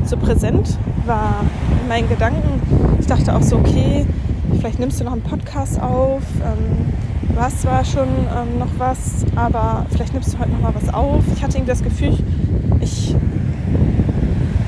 so 0.04 0.16
präsent 0.16 0.78
war 1.04 1.40
in 1.82 1.88
meinen 1.88 2.08
Gedanken. 2.08 2.96
Ich 3.00 3.06
dachte 3.06 3.34
auch 3.34 3.42
so, 3.42 3.56
okay, 3.56 4.06
vielleicht 4.58 4.78
nimmst 4.78 5.00
du 5.00 5.04
noch 5.04 5.12
einen 5.12 5.22
Podcast 5.22 5.80
auf. 5.80 6.22
Ähm, 6.42 6.92
du 7.34 7.40
hast 7.40 7.62
schon 7.92 8.08
ähm, 8.08 8.58
noch 8.58 8.70
was, 8.78 9.24
aber 9.34 9.86
vielleicht 9.90 10.14
nimmst 10.14 10.34
du 10.34 10.38
heute 10.38 10.50
noch 10.50 10.60
mal 10.60 10.74
was 10.74 10.92
auf. 10.92 11.24
Ich 11.34 11.42
hatte 11.42 11.58
irgendwie 11.58 11.72
das 11.72 11.82
Gefühl, 11.82 12.16
ich, 12.80 13.14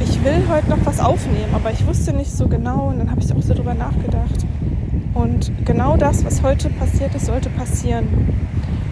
ich 0.01 0.25
will 0.25 0.43
heute 0.51 0.71
noch 0.71 0.85
was 0.85 1.01
aufnehmen, 1.01 1.55
aber 1.55 1.71
ich 1.71 1.87
wusste 1.87 2.13
nicht 2.13 2.33
so 2.33 2.49
genau 2.49 2.89
und 2.89 2.99
dann 2.99 3.11
habe 3.11 3.21
ich 3.21 3.33
auch 3.33 3.43
so 3.43 3.55
drüber 3.55 3.75
nachgedacht. 3.75 4.48
Und 5.19 5.51
genau 5.65 5.97
das, 5.97 6.25
was 6.25 6.45
heute 6.45 6.71
passiert 6.71 7.13
ist, 7.17 7.27
sollte 7.27 7.51
passieren. 7.51 8.07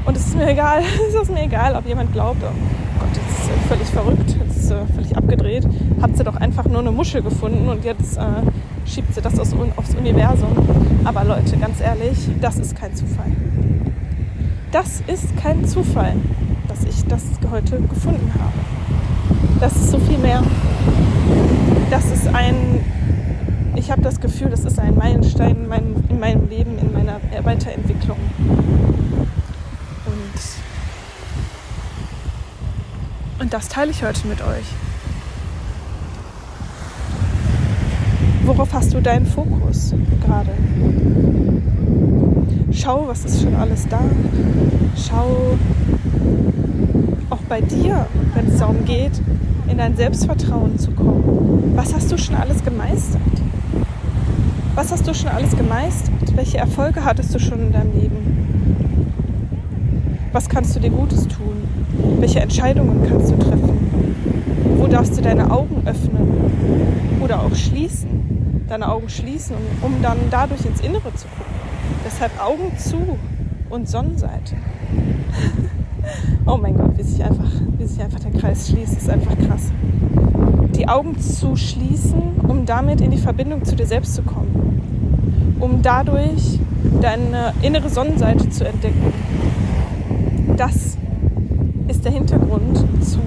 Und 0.05 0.17
es 0.17 0.27
ist 0.27 0.37
mir 0.37 0.49
egal, 0.49 0.83
es 1.09 1.15
ist 1.15 1.31
mir 1.31 1.45
egal, 1.45 1.77
ob 1.77 1.87
jemand 1.87 2.13
glaubt, 2.13 2.43
oh 2.43 2.99
Gott, 2.99 3.09
jetzt 3.15 3.39
ist 3.39 3.45
sie 3.45 3.69
völlig 3.69 3.87
verrückt, 3.89 4.37
jetzt 4.45 4.57
ist 4.57 4.69
sie 4.69 4.87
völlig 4.93 5.17
abgedreht. 5.17 5.65
Hat 6.03 6.17
sie 6.17 6.25
doch 6.25 6.35
einfach 6.35 6.65
nur 6.65 6.81
eine 6.81 6.91
Muschel 6.91 7.23
gefunden 7.23 7.69
und 7.69 7.85
jetzt 7.85 8.17
äh, 8.17 8.23
schiebt 8.87 9.15
sie 9.15 9.21
das 9.21 9.39
aus, 9.39 9.55
aufs 9.77 9.95
Universum. 9.95 10.51
Aber 11.05 11.23
Leute, 11.23 11.57
ganz 11.59 11.81
ehrlich, 11.81 12.19
das 12.41 12.59
ist 12.59 12.75
kein 12.75 12.93
Zufall. 12.97 13.31
Das 14.73 15.03
ist 15.07 15.37
kein 15.37 15.65
Zufall, 15.65 16.15
dass 16.67 16.83
ich 16.83 17.05
das 17.07 17.23
heute 17.53 17.81
gefunden 17.83 18.33
habe. 18.35 19.61
Das 19.61 19.77
ist 19.77 19.93
so 19.93 19.99
viel 20.01 20.19
mehr. 20.19 20.43
Das 21.89 22.05
ist 22.11 22.27
ein, 22.27 22.81
ich 23.87 23.93
habe 23.93 24.03
das 24.03 24.19
Gefühl, 24.19 24.51
das 24.51 24.65
ist 24.65 24.81
ein 24.81 24.97
Meilenstein 24.97 25.59
in 25.59 25.69
meinem, 25.69 25.95
in 26.09 26.19
meinem 26.19 26.49
Leben, 26.49 26.77
in 26.77 26.93
meiner 26.93 27.21
Weiterentwicklung. 27.45 28.19
Und 33.39 33.55
das 33.55 33.69
teile 33.69 33.93
ich 33.93 34.03
heute 34.03 34.27
mit 34.27 34.41
euch. 34.41 34.65
Worauf 38.45 38.73
hast 38.73 38.93
du 38.93 39.01
deinen 39.01 39.25
Fokus 39.25 39.95
gerade? 40.27 40.51
Schau, 42.73 43.07
was 43.07 43.25
ist 43.25 43.41
schon 43.41 43.55
alles 43.55 43.87
da. 43.87 44.01
Schau 44.97 45.57
auch 47.31 47.43
bei 47.49 47.61
dir, 47.61 48.09
wenn 48.35 48.49
es 48.49 48.59
darum 48.59 48.85
geht, 48.85 49.13
in 49.69 49.79
dein 49.79 49.95
Selbstvertrauen 49.95 50.77
zu 50.77 50.91
kommen. 50.91 51.73
Was 51.77 51.95
hast 51.95 52.11
du 52.11 52.19
schon 52.19 52.35
alles 52.35 52.65
gemeistert? 52.65 53.46
Was 54.77 54.93
hast 54.93 55.09
du 55.09 55.15
schon 55.15 55.31
alles 55.31 55.57
gemeistert? 55.57 56.37
Welche 56.37 56.59
Erfolge 56.59 57.03
hattest 57.03 57.35
du 57.35 57.39
schon 57.39 57.61
in 57.61 57.73
deinem 57.73 57.99
Leben? 57.99 59.07
Was 60.33 60.51
kannst 60.51 60.77
du 60.77 60.81
dir 60.81 60.91
Gutes 60.91 61.27
tun? 61.27 61.67
Welche 62.21 62.41
Entscheidungen 62.41 63.09
kannst 63.09 63.33
du 63.33 63.39
treffen? 63.39 63.79
Wo 64.77 64.87
darfst 64.87 65.17
du 65.17 65.23
deine 65.23 65.51
Augen 65.51 65.83
öffnen 65.87 67.21
oder 67.23 67.41
auch 67.41 67.55
schließen? 67.55 68.65
Deine 68.69 68.93
Augen 68.93 69.09
schließen, 69.09 69.57
um, 69.81 69.95
dann 70.03 70.19
dadurch 70.31 70.67
ins 70.67 70.83
Innere 70.83 71.15
zu 71.15 71.27
gucken. 71.27 71.55
Deshalb 72.05 72.33
Augen 72.39 72.77
zu 72.77 73.17
und 73.71 73.89
Sonnenseite. 73.89 74.57
oh 76.47 76.59
mein 76.59 76.77
Gott, 76.77 76.99
wie 76.99 77.03
sich, 77.03 77.25
einfach, 77.25 77.51
wie 77.79 77.87
sich 77.87 78.03
einfach 78.03 78.21
der 78.21 78.39
Kreis 78.39 78.69
schließt, 78.69 78.99
ist 78.99 79.09
einfach 79.09 79.39
krass. 79.39 79.73
Die 80.77 80.87
Augen 80.87 81.19
zu 81.19 81.57
schließen, 81.57 82.37
um 82.47 82.67
damit 82.67 83.01
in 83.01 83.11
die 83.11 83.17
Verbindung 83.17 83.65
zu 83.65 83.75
dir 83.75 83.87
selbst 83.87 84.15
zu 84.15 84.23
kommen. 84.23 84.66
Um 85.61 85.83
dadurch 85.83 86.59
deine 87.01 87.53
innere 87.63 87.89
Sonnenseite 87.89 88.49
zu 88.51 88.67
entdecken. 88.67 89.13
Das 90.57 90.97
ist 91.89 92.05
der 92.05 92.13
Hintergrund 92.13 92.79
zu 93.05 93.19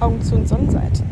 Augen 0.00 0.20
zu 0.22 0.34
und 0.34 0.48
Sonnenseite. 0.48 1.02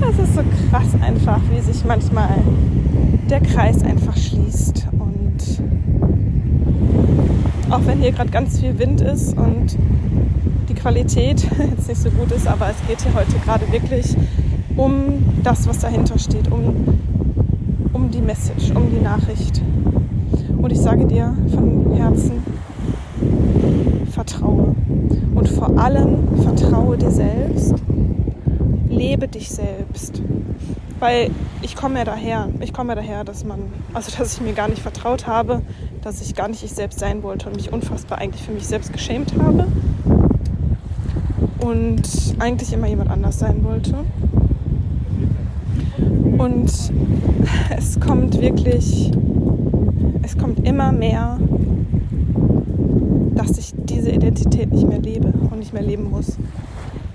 Das 0.00 0.18
ist 0.18 0.34
so 0.34 0.42
krass 0.68 0.88
einfach, 1.00 1.40
wie 1.54 1.60
sich 1.60 1.84
manchmal 1.84 2.28
der 3.30 3.40
Kreis 3.40 3.82
einfach 3.84 4.16
schließt. 4.16 4.88
Und 4.98 5.62
auch 7.70 7.80
wenn 7.86 8.00
hier 8.00 8.10
gerade 8.10 8.30
ganz 8.30 8.58
viel 8.58 8.78
Wind 8.78 9.00
ist 9.00 9.36
und 9.36 9.78
die 10.68 10.74
Qualität 10.74 11.46
jetzt 11.76 11.88
nicht 11.88 12.00
so 12.00 12.10
gut 12.10 12.32
ist, 12.32 12.46
aber 12.48 12.70
es 12.70 12.86
geht 12.88 13.00
hier 13.00 13.14
heute 13.14 13.32
gerade 13.44 13.70
wirklich 13.72 14.16
um 14.76 15.24
das, 15.42 15.66
was 15.66 15.78
dahinter 15.78 16.18
steht, 16.18 16.50
um, 16.50 16.98
die 18.12 18.20
Message, 18.20 18.70
um 18.74 18.90
die 18.90 19.00
Nachricht. 19.00 19.62
Und 20.58 20.70
ich 20.70 20.80
sage 20.80 21.06
dir 21.06 21.36
von 21.54 21.92
Herzen, 21.94 22.42
vertraue. 24.10 24.74
Und 25.34 25.48
vor 25.48 25.78
allem 25.78 26.18
vertraue 26.42 26.98
dir 26.98 27.10
selbst, 27.10 27.74
lebe 28.88 29.28
dich 29.28 29.50
selbst. 29.50 30.22
Weil 31.00 31.30
ich 31.62 31.74
komme 31.74 31.98
ja 31.98 32.04
daher, 32.04 32.48
ich 32.60 32.72
komme 32.72 32.90
ja 32.90 32.94
daher, 32.94 33.24
dass 33.24 33.44
man, 33.44 33.60
also 33.92 34.16
dass 34.16 34.34
ich 34.34 34.40
mir 34.40 34.52
gar 34.52 34.68
nicht 34.68 34.82
vertraut 34.82 35.26
habe, 35.26 35.62
dass 36.02 36.20
ich 36.20 36.34
gar 36.34 36.48
nicht 36.48 36.62
ich 36.62 36.72
selbst 36.72 36.98
sein 37.00 37.22
wollte 37.22 37.48
und 37.48 37.56
mich 37.56 37.72
unfassbar 37.72 38.18
eigentlich 38.18 38.42
für 38.42 38.52
mich 38.52 38.66
selbst 38.66 38.92
geschämt 38.92 39.32
habe 39.38 39.66
und 41.60 42.02
eigentlich 42.38 42.72
immer 42.72 42.86
jemand 42.86 43.10
anders 43.10 43.38
sein 43.38 43.64
wollte. 43.64 43.94
Und 46.38 46.70
es 47.76 47.91
wirklich, 48.42 49.12
es 50.22 50.36
kommt 50.36 50.66
immer 50.66 50.90
mehr, 50.90 51.38
dass 53.36 53.56
ich 53.56 53.72
diese 53.76 54.10
Identität 54.10 54.72
nicht 54.72 54.86
mehr 54.86 54.98
lebe 54.98 55.32
und 55.50 55.60
nicht 55.60 55.72
mehr 55.72 55.82
leben 55.82 56.10
muss. 56.10 56.36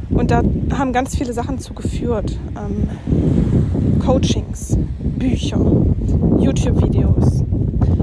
Und 0.09 0.31
da 0.31 0.41
haben 0.71 0.93
ganz 0.93 1.17
viele 1.17 1.33
Sachen 1.33 1.59
zugeführt. 1.59 2.39
Ähm, 2.55 2.87
Coachings, 3.99 4.77
Bücher, 5.17 5.59
YouTube-Videos. 6.39 7.43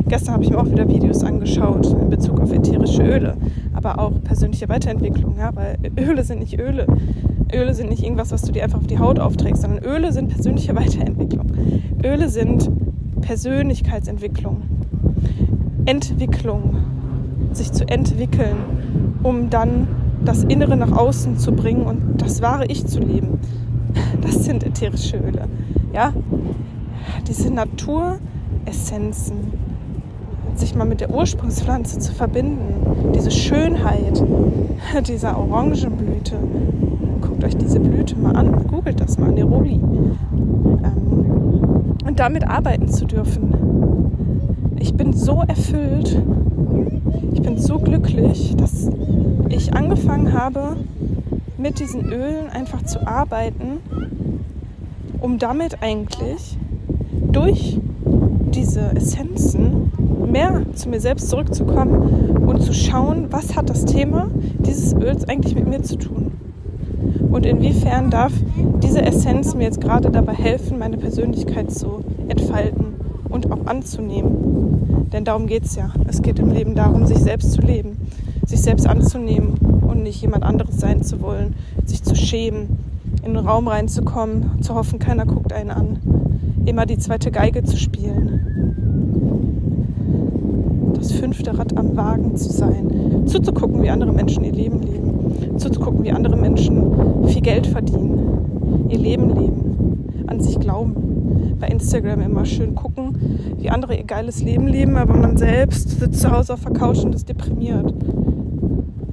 Gestern 0.07 0.35
habe 0.35 0.45
ich 0.45 0.51
mir 0.51 0.59
auch 0.59 0.71
wieder 0.71 0.87
Videos 0.87 1.25
angeschaut 1.25 1.87
in 1.87 2.11
Bezug 2.11 2.39
auf 2.41 2.53
ätherische 2.53 3.03
Öle, 3.03 3.39
aber 3.73 3.99
auch 3.99 4.13
persönliche 4.23 4.69
Weiterentwicklung, 4.69 5.39
ja, 5.39 5.51
weil 5.57 5.79
Öle 5.99 6.25
sind 6.25 6.41
nicht 6.41 6.61
Öle. 6.61 6.87
Öle 7.55 7.73
sind 7.73 7.89
nicht 7.89 8.03
irgendwas, 8.03 8.33
was 8.33 8.43
du 8.43 8.53
dir 8.53 8.65
einfach 8.65 8.81
auf 8.81 8.87
die 8.87 8.99
Haut 8.99 9.19
aufträgst, 9.19 9.63
sondern 9.63 9.83
Öle 9.83 10.13
sind 10.13 10.29
persönliche 10.29 10.75
Weiterentwicklung. 10.77 11.51
Öle 12.05 12.29
sind 12.29 12.71
Persönlichkeitsentwicklung, 13.25 14.63
Entwicklung, 15.87 16.77
sich 17.53 17.73
zu 17.73 17.89
entwickeln, 17.89 18.57
um 19.23 19.49
dann 19.49 19.89
das 20.27 20.45
Innere 20.45 20.77
nach 20.77 20.93
außen 20.93 21.39
zu 21.39 21.53
bringen 21.53 21.87
und 21.87 22.21
das 22.21 22.43
wahre 22.43 22.67
Ich 22.67 22.87
zu 22.87 23.01
leben. 23.01 23.41
Das 24.21 24.45
sind 24.45 24.63
ätherische 24.65 25.17
Öle. 25.19 25.47
Ja? 25.93 26.13
Diese 27.29 27.53
Naturessenzen, 27.53 29.37
sich 30.55 30.75
mal 30.75 30.85
mit 30.85 31.01
der 31.01 31.15
Ursprungspflanze 31.15 32.01
zu 32.01 32.13
verbinden, 32.13 33.13
diese 33.15 33.31
Schönheit 33.31 34.23
dieser 35.09 35.39
Orangenblüte. 35.39 36.37
Guckt 37.21 37.45
euch 37.45 37.57
diese 37.57 37.81
Blüte 37.81 38.17
mal 38.17 38.37
an, 38.37 38.67
googelt 38.67 39.01
das 39.01 39.19
mal, 39.19 39.31
Neroli. 39.31 39.81
Und 42.05 42.21
damit 42.21 42.47
arbeiten 42.47 42.89
zu 42.89 43.07
dürfen. 43.07 44.77
Ich 44.79 44.95
bin 44.95 45.13
so 45.13 45.43
erfüllt, 45.47 46.21
ich 47.33 47.43
bin 47.43 47.59
so 47.59 47.79
glücklich, 47.79 48.55
dass 48.57 48.91
ich 49.49 49.75
angefangen 49.75 50.33
habe, 50.33 50.77
mit 51.57 51.81
diesen 51.81 52.13
Ölen 52.13 52.49
einfach 52.51 52.83
zu 52.83 53.07
arbeiten, 53.07 53.79
um 55.21 55.39
damit 55.39 55.83
eigentlich 55.83 56.59
durch 57.33 57.81
diese 58.55 58.95
Essenzen 58.95 59.91
mehr 60.31 60.63
zu 60.75 60.89
mir 60.89 61.01
selbst 61.01 61.31
zurückzukommen 61.31 62.47
und 62.47 62.63
zu 62.63 62.75
schauen, 62.75 63.29
was 63.31 63.57
hat 63.57 63.71
das 63.71 63.85
Thema 63.85 64.29
dieses 64.59 64.95
Öls 64.95 65.29
eigentlich 65.29 65.55
mit 65.55 65.67
mir 65.67 65.83
zu 65.83 65.97
tun. 65.97 66.33
Und 67.35 67.45
inwiefern 67.47 68.11
darf 68.11 68.33
diese 68.81 69.03
Essenz 69.03 69.57
mir 69.57 69.65
jetzt 69.65 69.81
gerade 69.81 70.09
dabei 70.09 70.35
helfen, 70.35 70.79
meine 70.79 70.97
Persönlichkeit 70.97 71.69
zu 71.73 72.05
entfalten 72.29 72.95
und 73.29 73.51
auch 73.51 73.67
anzunehmen. 73.67 75.09
Denn 75.13 75.25
darum 75.25 75.49
geht 75.49 75.65
es 75.65 75.75
ja. 75.75 75.91
Es 76.07 76.23
geht 76.23 76.39
im 76.39 76.53
Leben 76.53 76.77
darum, 76.77 77.07
sich 77.07 77.19
selbst 77.19 77.51
zu 77.51 77.61
leben, 77.61 77.97
sich 78.47 78.63
selbst 78.63 78.87
anzunehmen 78.87 79.55
und 79.83 80.05
nicht 80.05 80.23
jemand 80.23 80.45
anderes 80.45 80.79
sein 80.79 81.03
zu 81.03 81.21
wollen, 81.23 81.57
sich 81.85 82.05
zu 82.05 82.15
schämen, 82.15 82.79
in 83.25 83.35
den 83.35 83.45
Raum 83.45 83.67
reinzukommen, 83.67 84.63
zu 84.63 84.77
hoffen, 84.77 85.01
keiner 85.01 85.27
guckt 85.27 85.53
einen 85.53 85.71
an, 85.71 85.99
immer 86.67 86.87
die 86.87 86.99
zweite 86.99 87.33
Geige 87.33 87.65
zu 87.65 87.77
spielen, 87.77 88.43
das 90.97 91.11
fünfte 91.11 91.59
Rad 91.59 91.77
am 91.77 91.97
Wagen 91.97 92.37
zu 92.37 92.53
sein, 92.53 93.25
zuzugucken, 93.27 93.83
wie 93.83 93.91
andere 93.91 94.13
Menschen 94.13 94.45
ihr 94.45 94.53
Leben 94.53 94.81
leben, 94.83 95.24
zuzugucken, 95.59 96.05
wie 96.05 96.13
andere 96.13 96.37
Menschen 96.37 97.27
viel 97.27 97.43
Geld 97.43 97.67
verdienen, 97.67 98.87
ihr 98.89 98.99
Leben 98.99 99.31
leben, 99.31 100.25
an 100.27 100.41
sich 100.41 100.59
glauben. 100.59 101.57
Bei 101.59 101.69
Instagram 101.69 102.21
immer 102.21 102.45
schön 102.45 102.75
gucken, 102.75 103.17
wie 103.59 103.71
andere 103.71 103.97
ihr 103.97 104.05
geiles 104.05 104.43
Leben 104.43 104.67
leben, 104.67 104.97
aber 104.97 105.17
man 105.17 105.37
selbst 105.37 105.99
sitzt 105.99 106.21
zu 106.21 106.31
Hause 106.31 106.55
auf 106.55 106.63
der 106.63 106.73
Couch 106.73 107.05
und 107.05 107.15
ist 107.15 107.29
deprimiert. 107.29 107.95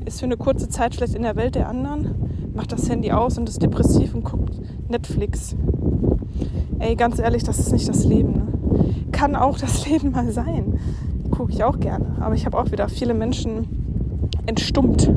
Ist 0.05 0.19
für 0.19 0.25
eine 0.25 0.37
kurze 0.37 0.67
Zeit 0.67 0.95
vielleicht 0.95 1.15
in 1.15 1.21
der 1.21 1.35
Welt 1.35 1.55
der 1.55 1.69
anderen, 1.69 2.09
macht 2.53 2.71
das 2.71 2.89
Handy 2.89 3.11
aus 3.11 3.37
und 3.37 3.47
ist 3.47 3.61
depressiv 3.61 4.13
und 4.13 4.23
guckt 4.23 4.59
Netflix. 4.89 5.55
Ey, 6.79 6.95
ganz 6.95 7.19
ehrlich, 7.19 7.43
das 7.43 7.59
ist 7.59 7.71
nicht 7.71 7.87
das 7.87 8.05
Leben. 8.05 8.33
Ne? 8.33 8.47
Kann 9.11 9.35
auch 9.35 9.57
das 9.57 9.87
Leben 9.89 10.11
mal 10.11 10.31
sein. 10.31 10.79
Gucke 11.29 11.51
ich 11.51 11.63
auch 11.63 11.79
gerne. 11.79 12.17
Aber 12.19 12.35
ich 12.35 12.45
habe 12.45 12.57
auch 12.57 12.71
wieder 12.71 12.89
viele 12.89 13.13
Menschen 13.13 13.80
entstummt, 14.45 15.07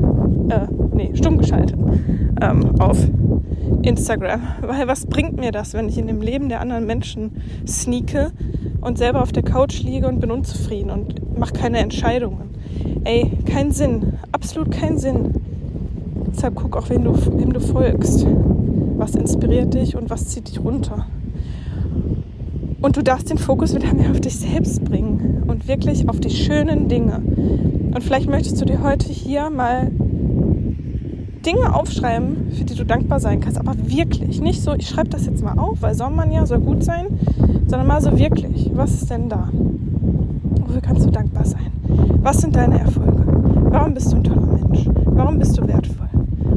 äh, 0.49 0.67
nee, 0.93 1.11
stumm 1.13 1.37
geschaltet 1.37 1.77
ähm, 2.41 2.79
auf 2.79 2.97
Instagram. 3.81 4.41
Weil 4.61 4.87
was 4.87 5.05
bringt 5.05 5.39
mir 5.39 5.51
das, 5.51 5.73
wenn 5.73 5.89
ich 5.89 5.97
in 5.97 6.07
dem 6.07 6.21
Leben 6.21 6.49
der 6.49 6.61
anderen 6.61 6.85
Menschen 6.85 7.31
sneake 7.67 8.31
und 8.81 8.97
selber 8.97 9.21
auf 9.21 9.31
der 9.31 9.43
Couch 9.43 9.81
liege 9.83 10.07
und 10.07 10.19
bin 10.19 10.31
unzufrieden 10.31 10.89
und 10.91 11.37
mache 11.37 11.53
keine 11.53 11.79
Entscheidungen? 11.79 12.49
Ey, 13.03 13.31
kein 13.45 13.71
Sinn. 13.71 14.13
Absolut 14.31 14.71
kein 14.71 14.97
Sinn. 14.97 15.33
Deshalb 16.31 16.55
guck 16.55 16.75
auch, 16.75 16.89
wem 16.89 17.03
du, 17.03 17.13
wem 17.37 17.53
du 17.53 17.59
folgst. 17.59 18.25
Was 18.97 19.15
inspiriert 19.15 19.73
dich 19.73 19.95
und 19.95 20.09
was 20.09 20.27
zieht 20.27 20.47
dich 20.47 20.59
runter. 20.63 21.05
Und 22.81 22.97
du 22.97 23.01
darfst 23.01 23.29
den 23.29 23.37
Fokus 23.37 23.75
wieder 23.75 23.93
mehr 23.93 24.11
auf 24.11 24.21
dich 24.21 24.35
selbst 24.35 24.83
bringen 24.83 25.43
und 25.47 25.67
wirklich 25.67 26.07
auf 26.07 26.19
die 26.19 26.29
schönen 26.29 26.87
Dinge. 26.87 27.21
Und 27.95 28.03
vielleicht 28.03 28.29
möchtest 28.29 28.59
du 28.59 28.65
dir 28.65 28.83
heute 28.83 29.07
hier 29.07 29.49
mal 29.49 29.89
Dinge 31.45 31.73
aufschreiben, 31.73 32.51
für 32.51 32.65
die 32.65 32.75
du 32.75 32.83
dankbar 32.83 33.21
sein 33.21 33.39
kannst. 33.39 33.57
Aber 33.57 33.73
wirklich, 33.77 34.41
nicht 34.41 34.61
so, 34.61 34.73
ich 34.73 34.89
schreibe 34.89 35.07
das 35.07 35.25
jetzt 35.25 35.41
mal 35.41 35.57
auf, 35.57 35.81
weil 35.81 35.95
soll 35.95 36.09
man 36.09 36.29
ja, 36.29 36.45
soll 36.45 36.59
gut 36.59 36.83
sein, 36.83 37.05
sondern 37.67 37.87
mal 37.87 38.01
so 38.01 38.19
wirklich, 38.19 38.69
was 38.73 38.95
ist 38.95 39.09
denn 39.09 39.29
da? 39.29 39.49
Wofür 40.59 40.81
kannst 40.81 41.05
du 41.05 41.09
dankbar 41.09 41.45
sein? 41.45 41.71
Was 42.21 42.39
sind 42.39 42.57
deine 42.57 42.79
Erfolge? 42.79 43.23
Warum 43.71 43.93
bist 43.93 44.11
du 44.11 44.17
ein 44.17 44.25
toller 44.25 44.45
Mensch? 44.45 44.89
Warum 45.05 45.39
bist 45.39 45.57
du 45.57 45.65
wertvoll? 45.65 46.09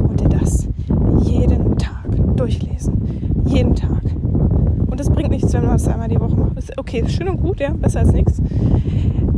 Und 0.09 0.19
dir 0.19 0.27
das 0.27 0.67
jeden 1.23 1.77
Tag 1.77 2.03
durchlesen. 2.35 3.45
Jeden 3.45 3.75
Tag. 3.75 4.01
Und 4.87 4.99
es 4.99 5.09
bringt 5.09 5.29
nichts, 5.29 5.53
wenn 5.53 5.61
man 5.61 5.71
das 5.71 5.87
einmal 5.87 6.09
die 6.09 6.19
Woche 6.19 6.35
macht. 6.35 6.77
Okay, 6.77 7.05
schön 7.07 7.29
und 7.29 7.41
gut, 7.41 7.61
ja, 7.61 7.71
besser 7.71 8.01
als 8.01 8.11
nichts. 8.11 8.41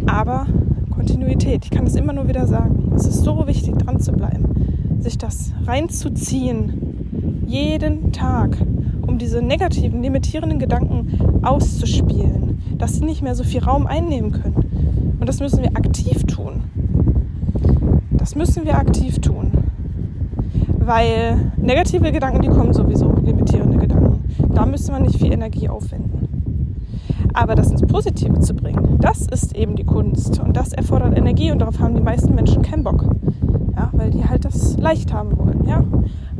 Aber 0.07 0.47
Kontinuität, 0.91 1.65
ich 1.65 1.71
kann 1.71 1.85
das 1.85 1.95
immer 1.95 2.13
nur 2.13 2.27
wieder 2.27 2.45
sagen. 2.45 2.91
Es 2.95 3.07
ist 3.07 3.23
so 3.23 3.47
wichtig, 3.47 3.77
dran 3.77 3.99
zu 3.99 4.11
bleiben, 4.11 4.99
sich 4.99 5.17
das 5.17 5.51
reinzuziehen 5.65 6.91
Jeden 7.47 8.13
Tag, 8.13 8.55
um 9.01 9.17
diese 9.17 9.41
negativen, 9.41 10.01
limitierenden 10.01 10.59
Gedanken 10.59 11.41
auszuspielen, 11.41 12.61
dass 12.77 12.95
sie 12.95 13.03
nicht 13.03 13.21
mehr 13.21 13.35
so 13.35 13.43
viel 13.43 13.61
Raum 13.61 13.87
einnehmen 13.87 14.31
können. 14.31 15.17
Und 15.19 15.27
das 15.27 15.39
müssen 15.39 15.61
wir 15.61 15.75
aktiv 15.75 16.23
tun. 16.23 16.63
Das 18.11 18.35
müssen 18.35 18.63
wir 18.63 18.77
aktiv 18.77 19.19
tun. 19.19 19.51
Weil 20.77 21.51
negative 21.57 22.11
Gedanken, 22.11 22.41
die 22.41 22.47
kommen 22.47 22.73
sowieso, 22.73 23.11
limitierende 23.23 23.77
Gedanken. 23.77 24.23
Da 24.53 24.65
müsste 24.65 24.91
man 24.91 25.03
nicht 25.03 25.17
viel 25.17 25.33
Energie 25.33 25.67
aufwenden. 25.67 26.10
Aber 27.33 27.55
das 27.55 27.71
ins 27.71 27.81
Positive 27.81 28.39
zu 28.39 28.53
bringen, 28.53 28.97
das 28.99 29.21
ist 29.27 29.55
eben 29.55 29.75
die 29.75 29.83
Kunst. 29.83 30.39
Und 30.39 30.57
das 30.57 30.73
erfordert 30.73 31.17
Energie 31.17 31.51
und 31.51 31.59
darauf 31.59 31.79
haben 31.79 31.95
die 31.95 32.01
meisten 32.01 32.35
Menschen 32.35 32.61
keinen 32.61 32.83
Bock. 32.83 33.05
Ja, 33.75 33.89
weil 33.93 34.11
die 34.11 34.25
halt 34.25 34.45
das 34.45 34.77
leicht 34.77 35.13
haben 35.13 35.37
wollen. 35.37 35.65
Ja? 35.65 35.83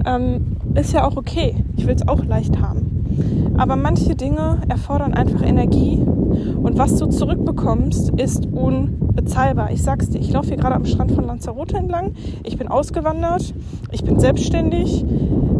Ähm, 0.05 0.57
ist 0.75 0.93
ja 0.93 1.05
auch 1.07 1.17
okay. 1.17 1.55
Ich 1.77 1.87
will 1.87 1.95
es 1.95 2.07
auch 2.07 2.23
leicht 2.25 2.61
haben. 2.61 3.55
Aber 3.57 3.75
manche 3.75 4.15
Dinge 4.15 4.61
erfordern 4.67 5.13
einfach 5.13 5.41
Energie. 5.41 5.97
Und 5.97 6.77
was 6.77 6.97
du 6.97 7.07
zurückbekommst, 7.07 8.11
ist 8.19 8.45
unbezahlbar. 8.45 9.71
Ich 9.71 9.83
sag's 9.83 10.09
dir, 10.09 10.19
ich 10.19 10.31
laufe 10.31 10.47
hier 10.47 10.57
gerade 10.57 10.75
am 10.75 10.85
Strand 10.85 11.11
von 11.11 11.25
Lanzarote 11.25 11.77
entlang. 11.77 12.13
Ich 12.43 12.57
bin 12.57 12.67
ausgewandert. 12.67 13.53
Ich 13.91 14.03
bin 14.03 14.19
selbstständig. 14.19 15.05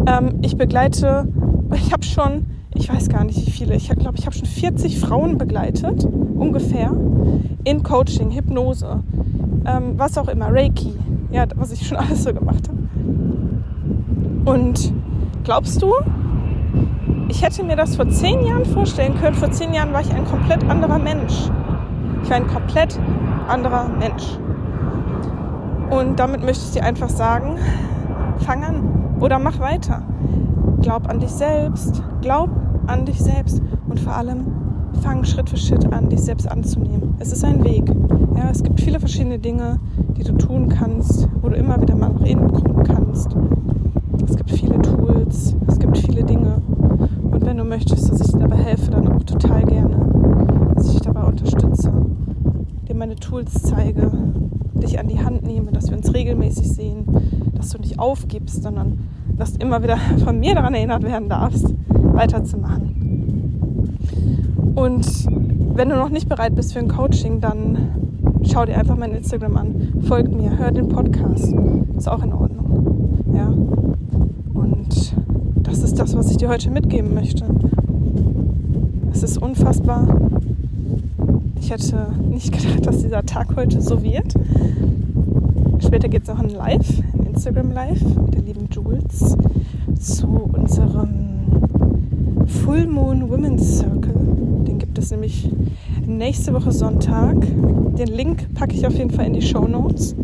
Ähm, 0.07 0.39
ich 0.41 0.57
begleite, 0.57 1.27
ich 1.75 1.91
habe 1.91 2.03
schon 2.03 2.45
ich 2.81 2.91
weiß 2.91 3.09
gar 3.09 3.23
nicht 3.23 3.45
wie 3.45 3.51
viele, 3.51 3.75
ich 3.75 3.89
glaube, 3.89 4.17
ich 4.17 4.25
habe 4.25 4.35
schon 4.35 4.47
40 4.47 4.99
Frauen 4.99 5.37
begleitet, 5.37 6.03
ungefähr, 6.03 6.91
in 7.63 7.83
Coaching, 7.83 8.31
Hypnose, 8.31 9.03
ähm, 9.67 9.93
was 9.97 10.17
auch 10.17 10.27
immer, 10.27 10.47
Reiki, 10.51 10.95
ja, 11.31 11.45
was 11.55 11.71
ich 11.71 11.87
schon 11.87 11.97
alles 11.99 12.23
so 12.23 12.33
gemacht 12.33 12.67
habe. 12.67 12.79
Und 14.45 14.91
glaubst 15.43 15.79
du, 15.79 15.93
ich 17.27 17.43
hätte 17.43 17.63
mir 17.63 17.75
das 17.75 17.95
vor 17.95 18.09
zehn 18.09 18.43
Jahren 18.47 18.65
vorstellen 18.65 19.13
können. 19.21 19.35
Vor 19.35 19.51
zehn 19.51 19.75
Jahren 19.75 19.93
war 19.93 20.01
ich 20.01 20.11
ein 20.11 20.25
komplett 20.25 20.67
anderer 20.67 20.97
Mensch. 20.97 21.49
Ich 22.23 22.29
war 22.31 22.37
ein 22.37 22.47
komplett 22.47 22.99
anderer 23.47 23.89
Mensch. 23.89 24.39
Und 25.91 26.19
damit 26.19 26.43
möchte 26.43 26.65
ich 26.65 26.71
dir 26.71 26.83
einfach 26.83 27.09
sagen, 27.09 27.57
fang 28.39 28.63
an 28.63 29.17
oder 29.19 29.37
mach 29.37 29.59
weiter. 29.59 30.01
Glaub 30.81 31.07
an 31.07 31.19
dich 31.19 31.29
selbst, 31.29 32.01
glaub 32.21 32.49
an 32.87 33.05
dich 33.05 33.19
selbst 33.21 33.61
und 33.87 33.99
vor 33.99 34.15
allem 34.15 34.45
fang 35.01 35.23
Schritt 35.23 35.49
für 35.49 35.57
Schritt 35.57 35.91
an, 35.91 36.09
dich 36.09 36.21
selbst 36.21 36.49
anzunehmen. 36.49 37.15
Es 37.19 37.31
ist 37.31 37.43
ein 37.43 37.63
Weg. 37.63 37.83
Ja, 38.35 38.49
es 38.51 38.63
gibt 38.63 38.79
viele 38.81 38.99
verschiedene 38.99 39.39
Dinge, 39.39 39.79
die 40.17 40.23
du 40.23 40.33
tun 40.33 40.69
kannst, 40.69 41.27
wo 41.41 41.49
du 41.49 41.55
immer 41.55 41.81
wieder 41.81 41.95
mal 41.95 42.09
nach 42.09 42.25
innen 42.25 42.51
gucken 42.51 42.83
kannst. 42.83 43.35
Es 44.27 44.35
gibt 44.35 44.51
viele 44.51 44.81
Tools, 44.81 45.55
es 45.67 45.79
gibt 45.79 45.97
viele 45.97 46.23
Dinge. 46.23 46.61
Und 47.31 47.45
wenn 47.45 47.57
du 47.57 47.63
möchtest, 47.63 48.09
dass 48.09 48.21
ich 48.21 48.31
dir 48.31 48.39
dabei 48.39 48.57
helfe, 48.57 48.91
dann 48.91 49.07
auch 49.07 49.23
total 49.23 49.63
gerne, 49.63 49.95
dass 50.75 50.87
ich 50.87 50.93
dich 50.93 51.01
dabei 51.01 51.23
unterstütze, 51.23 51.91
dir 52.87 52.95
meine 52.95 53.15
Tools 53.15 53.63
zeige, 53.63 54.11
dich 54.75 54.99
an 54.99 55.07
die 55.07 55.23
Hand 55.23 55.43
nehme, 55.43 55.71
dass 55.71 55.89
wir 55.89 55.97
uns 55.97 56.13
regelmäßig 56.13 56.69
sehen, 56.69 57.05
dass 57.55 57.69
du 57.69 57.79
nicht 57.79 57.99
aufgibst, 57.99 58.63
sondern 58.63 58.99
dass 59.37 59.53
du 59.53 59.65
immer 59.65 59.81
wieder 59.81 59.97
von 60.23 60.39
mir 60.39 60.55
daran 60.55 60.73
erinnert 60.73 61.03
werden 61.03 61.29
darfst, 61.29 61.73
weiterzumachen. 62.21 63.91
Und 64.75 65.25
wenn 65.75 65.89
du 65.89 65.95
noch 65.95 66.09
nicht 66.09 66.29
bereit 66.29 66.53
bist 66.55 66.73
für 66.73 66.79
ein 66.79 66.87
Coaching, 66.87 67.41
dann 67.41 68.37
schau 68.43 68.65
dir 68.65 68.77
einfach 68.77 68.95
mein 68.95 69.11
Instagram 69.11 69.57
an, 69.57 69.93
folg 70.07 70.31
mir, 70.31 70.57
hör 70.57 70.71
den 70.71 70.87
Podcast. 70.87 71.53
Ist 71.97 72.07
auch 72.07 72.23
in 72.23 72.31
Ordnung. 72.33 73.23
Ja. 73.33 73.47
Und 74.53 75.15
das 75.63 75.81
ist 75.81 75.99
das, 75.99 76.15
was 76.15 76.29
ich 76.29 76.37
dir 76.37 76.49
heute 76.49 76.69
mitgeben 76.69 77.13
möchte. 77.15 77.45
Es 79.11 79.23
ist 79.23 79.39
unfassbar. 79.39 80.07
Ich 81.59 81.71
hätte 81.71 82.07
nicht 82.29 82.51
gedacht, 82.51 82.85
dass 82.85 83.01
dieser 83.01 83.25
Tag 83.25 83.55
heute 83.55 83.81
so 83.81 84.03
wird. 84.03 84.35
Später 85.79 86.07
geht 86.07 86.21
es 86.23 86.27
noch 86.27 86.39
ein 86.39 86.49
Live, 86.49 87.01
ein 87.13 87.25
Instagram 87.33 87.71
Live 87.71 88.01
mit 88.03 88.35
der 88.35 88.41
lieben 88.43 88.67
Jules 88.71 89.35
zu 89.99 90.27
unserem 90.27 91.30
Full 92.51 92.85
Moon 92.87 93.29
Women's 93.29 93.79
Circle. 93.79 94.13
Den 94.67 94.77
gibt 94.77 94.97
es 94.97 95.09
nämlich 95.09 95.49
nächste 96.05 96.53
Woche 96.53 96.71
Sonntag. 96.71 97.35
Den 97.97 98.07
Link 98.07 98.53
packe 98.53 98.75
ich 98.75 98.85
auf 98.85 98.93
jeden 98.97 99.09
Fall 99.09 99.25
in 99.25 99.33
die 99.33 99.41
Show 99.41 99.67
Notes. 99.67 100.15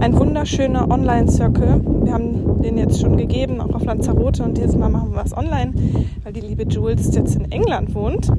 Ein 0.00 0.18
wunderschöner 0.18 0.90
Online-Circle. 0.90 1.80
Wir 2.02 2.12
haben 2.12 2.60
den 2.62 2.76
jetzt 2.76 3.00
schon 3.00 3.16
gegeben, 3.16 3.60
auch 3.60 3.74
auf 3.74 3.84
Lanzarote. 3.84 4.42
Und 4.42 4.58
dieses 4.58 4.76
Mal 4.76 4.88
machen 4.88 5.12
wir 5.12 5.24
was 5.24 5.36
online, 5.36 5.72
weil 6.24 6.32
die 6.32 6.40
liebe 6.40 6.64
Jules 6.64 7.14
jetzt 7.14 7.36
in 7.36 7.50
England 7.50 7.94
wohnt. 7.94 8.30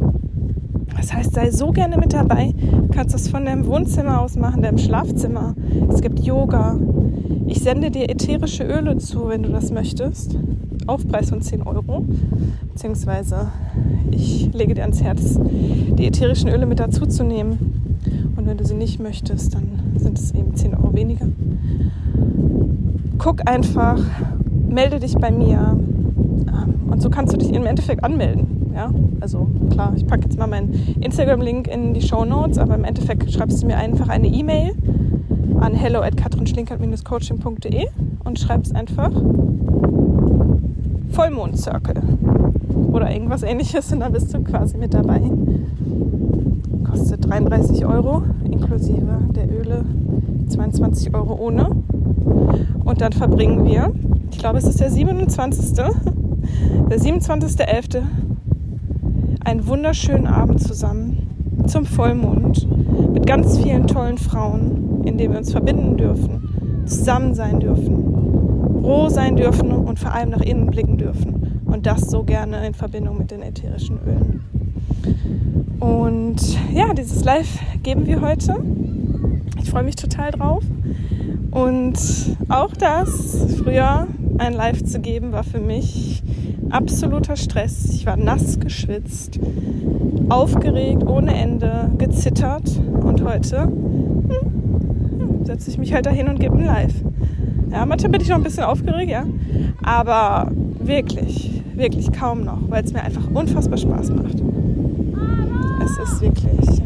Das 0.96 1.14
heißt, 1.14 1.34
sei 1.34 1.52
so 1.52 1.72
gerne 1.72 1.98
mit 1.98 2.14
dabei. 2.14 2.54
Du 2.58 2.90
kannst 2.90 3.16
das 3.16 3.30
von 3.30 3.46
deinem 3.46 3.66
Wohnzimmer 3.66 4.22
aus 4.22 4.36
machen, 4.36 4.62
deinem 4.62 4.78
Schlafzimmer. 4.78 5.56
Es 5.92 6.02
gibt 6.02 6.20
Yoga. 6.20 6.78
Ich 7.48 7.62
sende 7.62 7.90
dir 7.92 8.10
ätherische 8.10 8.64
Öle 8.64 8.98
zu, 8.98 9.30
wenn 9.30 9.44
du 9.44 9.50
das 9.50 9.72
möchtest. 9.72 10.38
Aufpreis 10.90 11.30
von 11.30 11.42
10 11.42 11.64
Euro. 11.64 12.06
Beziehungsweise 12.74 13.52
ich 14.12 14.52
lege 14.54 14.74
dir 14.74 14.82
ans 14.82 15.02
Herz, 15.02 15.40
die 15.40 16.08
ätherischen 16.08 16.50
Öle 16.50 16.66
mit 16.66 16.80
dazu 16.80 17.06
zu 17.06 17.24
nehmen. 17.24 17.96
Und 18.36 18.48
wenn 18.48 18.58
du 18.58 18.66
sie 18.66 18.74
nicht 18.74 19.00
möchtest, 19.00 19.54
dann 19.54 19.80
sind 19.96 20.18
es 20.18 20.34
eben 20.34 20.56
10 20.56 20.76
Euro 20.76 20.94
weniger. 20.94 21.28
Guck 23.18 23.48
einfach, 23.48 24.02
melde 24.68 25.00
dich 25.00 25.16
bei 25.16 25.32
mir. 25.32 25.78
Ähm, 25.78 26.92
und 26.92 27.02
so 27.02 27.10
kannst 27.10 27.34
du 27.34 27.38
dich 27.38 27.54
im 27.54 27.66
Endeffekt 27.66 28.04
anmelden. 28.04 28.72
Ja, 28.74 28.92
also 29.20 29.48
klar, 29.72 29.94
ich 29.96 30.08
packe 30.08 30.24
jetzt 30.24 30.40
mal 30.40 30.48
meinen 30.48 30.96
Instagram-Link 31.02 31.68
in 31.68 31.94
die 31.94 32.02
Show 32.02 32.24
Notes, 32.24 32.58
aber 32.58 32.76
im 32.76 32.86
Endeffekt 32.86 33.32
schreibst 33.32 33.62
du 33.62 33.68
mir 33.68 33.78
einfach 33.78 34.08
eine 34.08 34.28
E-Mail 34.28 34.74
an 35.60 35.74
hello 35.74 36.00
at 36.00 36.16
katrinschlinkert-coaching.de 36.16 37.88
und 38.24 38.40
schreibst 38.40 38.74
einfach 38.76 39.12
Vollmond 41.10 41.58
Circle 41.58 42.02
oder 42.92 43.12
irgendwas 43.12 43.44
ähnliches 43.44 43.92
und 43.92 44.00
dann 44.02 44.12
bist 44.12 44.34
du 44.34 44.44
quasi 44.44 44.78
mit 44.78 44.94
dabei. 44.94 45.22
Kostet 46.90 47.28
33 47.30 47.86
Euro 47.86 48.24
inklusive 48.44 49.20
der 49.36 49.50
Öle, 49.50 49.86
22 50.48 51.14
Euro 51.14 51.36
ohne. 51.36 51.70
Und 52.84 53.02
dann 53.02 53.12
verbringen 53.12 53.66
wir, 53.66 53.92
ich 54.32 54.38
glaube 54.38 54.58
es 54.58 54.66
ist 54.66 54.80
der 54.80 54.92
27. 54.92 55.76
Der 56.90 57.00
27.11 57.00 58.02
einen 59.46 59.68
wunderschönen 59.68 60.28
Abend 60.28 60.62
zusammen 60.62 61.30
zum 61.68 61.86
Vollmond 61.86 62.68
mit 63.14 63.28
ganz 63.28 63.58
vielen 63.58 63.88
tollen 63.88 64.18
Frauen, 64.18 65.04
in 65.06 65.18
denen 65.18 65.34
wir 65.34 65.40
uns 65.40 65.52
verbinden 65.52 65.98
dürfen, 65.98 66.84
zusammen 66.86 67.36
sein 67.36 67.60
dürfen, 67.60 68.09
roh 68.82 69.10
sein 69.10 69.36
dürfen 69.36 69.72
und 69.72 70.00
vor 70.00 70.14
allem 70.14 70.30
nach 70.30 70.42
innen 70.42 70.68
blicken 70.68 70.98
dürfen. 70.98 71.62
Und 71.66 71.86
das 71.86 72.02
so 72.10 72.24
gerne 72.24 72.66
in 72.66 72.74
Verbindung 72.74 73.18
mit 73.18 73.32
den 73.32 73.42
ätherischen 73.42 74.00
Ölen. 74.06 74.44
Und 75.80 76.58
ja, 76.74 76.94
dieses 76.94 77.24
Live 77.24 77.60
geben 77.84 78.06
wir 78.06 78.22
heute. 78.22 78.56
Ich 79.62 79.70
freue 79.70 79.84
mich 79.84 79.96
total 79.96 80.32
drauf. 80.32 80.64
Und 81.52 81.98
auch 82.50 82.74
das, 82.74 83.56
früher 83.58 84.08
ein 84.38 84.54
Live 84.54 84.84
zu 84.84 85.00
geben, 85.00 85.32
war 85.32 85.44
für 85.44 85.60
mich 85.60 86.24
absoluter 86.70 87.36
Stress. 87.36 87.94
Ich 87.94 88.06
war 88.06 88.18
nass 88.18 88.60
geschwitzt, 88.60 89.40
aufgeregt 90.30 91.04
ohne 91.08 91.34
Ende, 91.34 91.90
gezittert. 91.98 92.70
Und 93.02 93.24
heute 93.24 93.64
hm, 93.64 95.46
setze 95.46 95.70
ich 95.70 95.78
mich 95.78 95.94
halt 95.94 96.06
dahin 96.06 96.28
und 96.28 96.40
gebe 96.40 96.58
ein 96.58 96.66
Live. 96.66 96.94
Ja, 97.72 97.86
manchmal 97.86 98.12
bin 98.12 98.22
ich 98.22 98.30
noch 98.30 98.38
ein 98.38 98.44
bisschen 98.44 98.64
aufgeregt, 98.64 99.12
ja. 99.12 99.26
Aber 99.84 100.52
wirklich, 100.80 101.62
wirklich 101.76 102.12
kaum 102.12 102.44
noch, 102.44 102.60
weil 102.70 102.84
es 102.84 102.94
mir 102.94 103.04
einfach 103.04 103.30
unfassbar 103.32 103.78
Spaß 103.78 104.12
macht. 104.12 104.42
Es 105.84 106.12
ist 106.12 106.22
wirklich. 106.22 106.82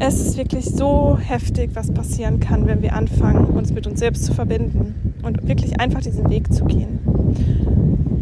Es 0.00 0.20
ist 0.20 0.36
wirklich 0.36 0.66
so 0.66 1.16
heftig, 1.18 1.70
was 1.74 1.90
passieren 1.90 2.40
kann, 2.40 2.66
wenn 2.66 2.82
wir 2.82 2.94
anfangen, 2.94 3.46
uns 3.46 3.72
mit 3.72 3.86
uns 3.86 4.00
selbst 4.00 4.24
zu 4.24 4.34
verbinden 4.34 5.14
und 5.22 5.48
wirklich 5.48 5.80
einfach 5.80 6.00
diesen 6.00 6.28
Weg 6.28 6.52
zu 6.52 6.64
gehen. 6.64 6.98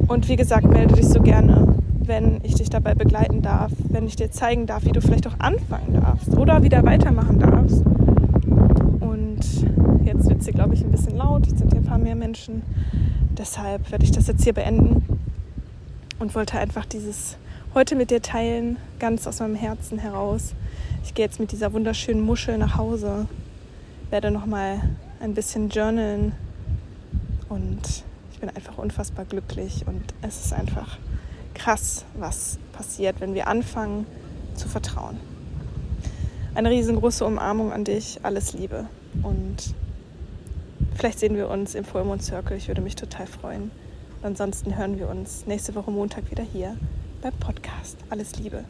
Und 0.06 0.28
wie 0.28 0.36
gesagt, 0.36 0.68
melde 0.68 0.94
dich 0.94 1.08
so 1.08 1.20
gerne, 1.20 1.74
wenn 2.04 2.40
ich 2.42 2.54
dich 2.54 2.70
dabei 2.70 2.94
begleiten 2.94 3.42
darf, 3.42 3.72
wenn 3.88 4.06
ich 4.06 4.16
dir 4.16 4.30
zeigen 4.30 4.66
darf, 4.66 4.84
wie 4.84 4.92
du 4.92 5.00
vielleicht 5.00 5.26
auch 5.26 5.38
anfangen 5.38 5.94
darfst 5.94 6.36
oder 6.36 6.62
wieder 6.62 6.84
weitermachen 6.84 7.38
darfst. 7.38 7.82
Wird 10.28 10.40
es 10.40 10.44
hier, 10.44 10.54
glaube 10.54 10.74
ich, 10.74 10.82
ein 10.82 10.90
bisschen 10.90 11.16
laut. 11.16 11.46
Jetzt 11.46 11.58
sind 11.58 11.72
hier 11.72 11.80
ein 11.80 11.86
paar 11.86 11.98
mehr 11.98 12.14
Menschen. 12.14 12.62
Deshalb 13.36 13.90
werde 13.90 14.04
ich 14.04 14.12
das 14.12 14.26
jetzt 14.26 14.44
hier 14.44 14.52
beenden 14.52 15.20
und 16.18 16.34
wollte 16.34 16.58
einfach 16.58 16.84
dieses 16.86 17.36
heute 17.74 17.96
mit 17.96 18.10
dir 18.10 18.20
teilen, 18.20 18.76
ganz 18.98 19.26
aus 19.26 19.40
meinem 19.40 19.54
Herzen 19.54 19.98
heraus. 19.98 20.54
Ich 21.04 21.14
gehe 21.14 21.24
jetzt 21.24 21.40
mit 21.40 21.52
dieser 21.52 21.72
wunderschönen 21.72 22.22
Muschel 22.22 22.58
nach 22.58 22.76
Hause, 22.76 23.26
werde 24.10 24.30
noch 24.30 24.46
mal 24.46 24.80
ein 25.20 25.34
bisschen 25.34 25.68
journalen 25.68 26.32
und 27.48 28.04
bin 28.40 28.50
einfach 28.50 28.78
unfassbar 28.78 29.24
glücklich 29.24 29.84
und 29.86 30.02
es 30.20 30.44
ist 30.44 30.52
einfach 30.52 30.98
krass, 31.54 32.04
was 32.14 32.58
passiert, 32.72 33.20
wenn 33.20 33.34
wir 33.34 33.46
anfangen 33.46 34.06
zu 34.54 34.68
vertrauen. 34.68 35.18
Eine 36.54 36.70
riesengroße 36.70 37.24
Umarmung 37.24 37.72
an 37.72 37.84
dich, 37.84 38.20
alles 38.24 38.52
Liebe 38.52 38.86
und 39.22 39.74
vielleicht 40.94 41.18
sehen 41.18 41.36
wir 41.36 41.48
uns 41.48 41.74
im 41.74 41.84
Fullmond 41.84 42.22
Circle, 42.22 42.56
ich 42.56 42.68
würde 42.68 42.80
mich 42.80 42.96
total 42.96 43.26
freuen. 43.26 43.70
Ansonsten 44.22 44.76
hören 44.76 44.98
wir 44.98 45.08
uns 45.08 45.46
nächste 45.46 45.74
Woche 45.74 45.90
Montag 45.90 46.30
wieder 46.30 46.44
hier 46.44 46.76
beim 47.22 47.32
Podcast. 47.34 47.96
Alles 48.10 48.36
Liebe. 48.36 48.64